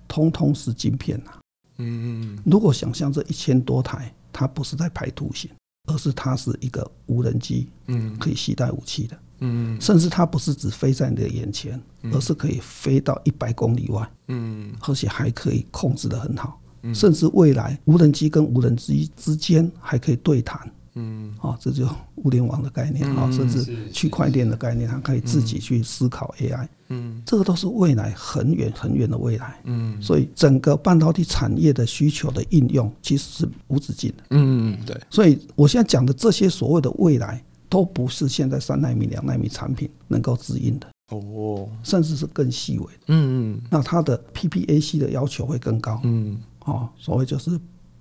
[0.07, 1.32] 通通是晶片呐。
[1.77, 5.49] 嗯嗯，如果想象这一千多台，它不是在拍图形。
[5.88, 11.80] 而是它是一个无人机，嗯，可以携带武器的，嗯，甚至它不是只飞在你的眼前，
[12.11, 16.60] 而是可以飞到一百公里外，嗯，而且还可以控制的很好，
[16.91, 20.68] 甚至未来无人机跟无人机之间还可以对谈。
[20.95, 26.67] 嗯，啊，这就物联网的概念啊，甚至区块链的概念，它可以自己去思考 AI。
[26.88, 29.59] 嗯，这个都是未来很远很远的未来。
[29.65, 34.23] 嗯，所以整个半导体产业的需求的应用其实是无止境的。
[34.30, 34.99] 嗯嗯，对。
[35.09, 40.88] 所以我现在讲的这些所谓的未来，都不是现在三纳米、两纳米产品能够指引的。
[41.09, 42.99] 哦，甚至是更细微的。
[43.07, 45.99] 嗯嗯，那它的 PPAC 的要求会更高。
[46.03, 47.59] 嗯，哦，所谓就是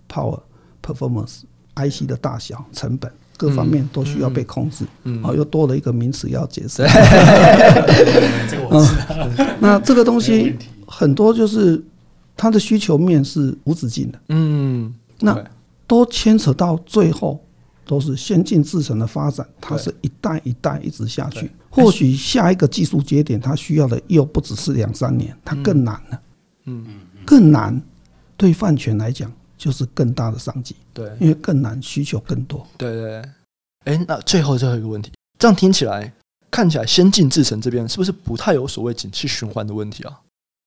[0.09, 0.41] Power
[0.83, 1.41] Performance。
[1.77, 6.83] IC 的大小、成本各方面都需要被控制，嗯，哦，又多了一个名词要解释。
[8.49, 9.55] 这个我知道。
[9.59, 10.55] 那这个东西
[10.87, 11.83] 很多就是
[12.37, 15.37] 它的需求面是无止境的，嗯，那
[15.87, 17.43] 都牵扯到最后
[17.87, 21.51] 都是先进制程的发展，它是一代一代一直下去。
[21.69, 26.21] 或许下一个技术节点，它需要的又不只是两三年，它更难了，
[26.67, 26.85] 嗯，
[27.25, 27.83] 更难。
[28.37, 29.31] 对泛全来讲。
[29.57, 32.67] 就是更大的商机，对，因为更难，需求更多。
[32.77, 33.23] 对对，对，
[33.85, 36.13] 哎，那最后最后一个问题，这样听起来，
[36.51, 40.21] 看起来先进制程这边是不是不太有所谓景气循环的问题啊？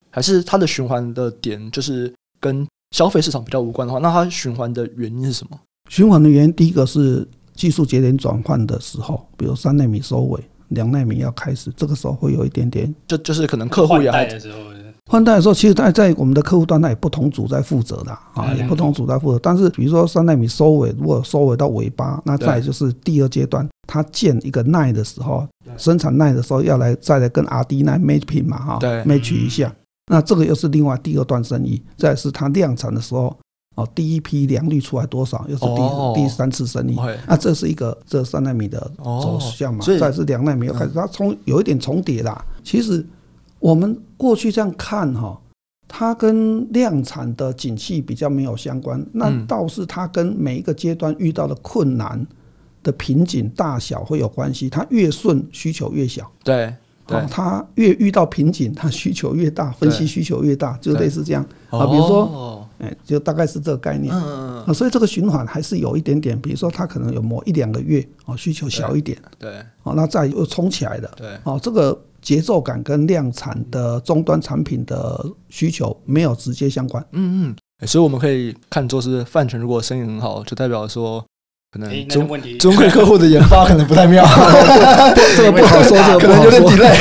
[0.10, 5.60] 还是它的循环的点就是跟消费市场比较无关的话，那它循环的原因是什么？
[5.90, 14.28] 循环的原因，第一个是技术节点转换的时候，比如三纳米收尾，两纳米要开始，这个时候会有一点点，就就是可能客户也还。
[15.08, 19.40] 换代的时候，其实它在我们的客户端，它也不同组在负责的啊，也不同组在负责。
[19.42, 25.48] 但是，比如说三纳米收尾，如果收尾到尾巴，那再就是第二阶段，它建一个耐的时候，
[25.78, 29.74] 生产耐的时候要来再来跟 RD 耐 matching 嘛，哈，match 一下。
[30.12, 31.82] 那这个又是另外第二段生意。
[31.98, 33.34] 再是它量产的时候，
[33.76, 36.98] 哦，第一批良率出来多少，又是第第三次生意。
[37.26, 39.86] 那这是一个这三纳米的走向嘛？
[39.98, 42.46] 再是两纳米又开始，它从有一点重叠啦。
[42.62, 43.06] 其实。
[43.60, 45.40] 我们过去这样看哈，
[45.88, 52.26] 它跟量产的景气比较没有相关，那倒是它跟每一个阶段遇到的困难
[52.84, 54.70] 的瓶颈大小会有关系。
[54.70, 56.32] 它越顺，需求越小。
[56.44, 56.74] 对，
[57.08, 61.88] 对，它越遇到瓶颈，它需求越大，分析需求越大，就类似这样啊。
[61.88, 64.14] 比如说，哎，就大概是这个概念。
[64.14, 64.74] 嗯嗯。
[64.74, 69.18] 所以这个循环还是有一点点，比如说它可能有某一两个月哦，需求小一点。
[69.40, 69.60] 对。
[69.84, 71.12] 哦，那再又冲起来的。
[71.18, 71.30] 对。
[71.44, 72.00] 哦，这个。
[72.28, 77.02] 节奏感跟量产的终端产品的需求没有直接相关。
[77.14, 81.24] 嗯嗯，所以我们可以看作是范全，如果生意很好，就代表说
[81.72, 82.28] 可能中
[82.60, 84.26] 中规客户的研发可能不太妙。
[85.38, 86.94] 这个不好说，这个可能有点 delay。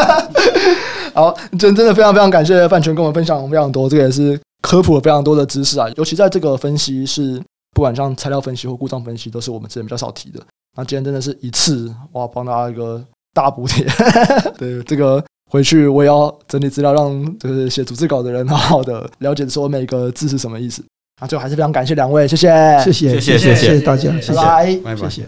[1.12, 5.86] 好，真真的非常非常感谢范全跟我们分享非常多，这个也是科普了非常多的知识啊。
[5.96, 7.38] 尤其在这个分析是，
[7.74, 10.40] 不管像材料分析或故障分析，都是我们之前比较少提的。
[10.74, 13.04] 那今天真的是一次哇，帮大家一个。
[13.34, 13.86] 大补贴，
[14.58, 20.82] 对这个回去我也要整理资料，让就是写组织稿的人好好的了解说每个字是什么意思。
[21.20, 22.48] 那最后还是非常感谢两位，谢谢，
[22.84, 25.22] 谢谢，谢谢，谢谢大家，谢谢，拜拜，谢谢。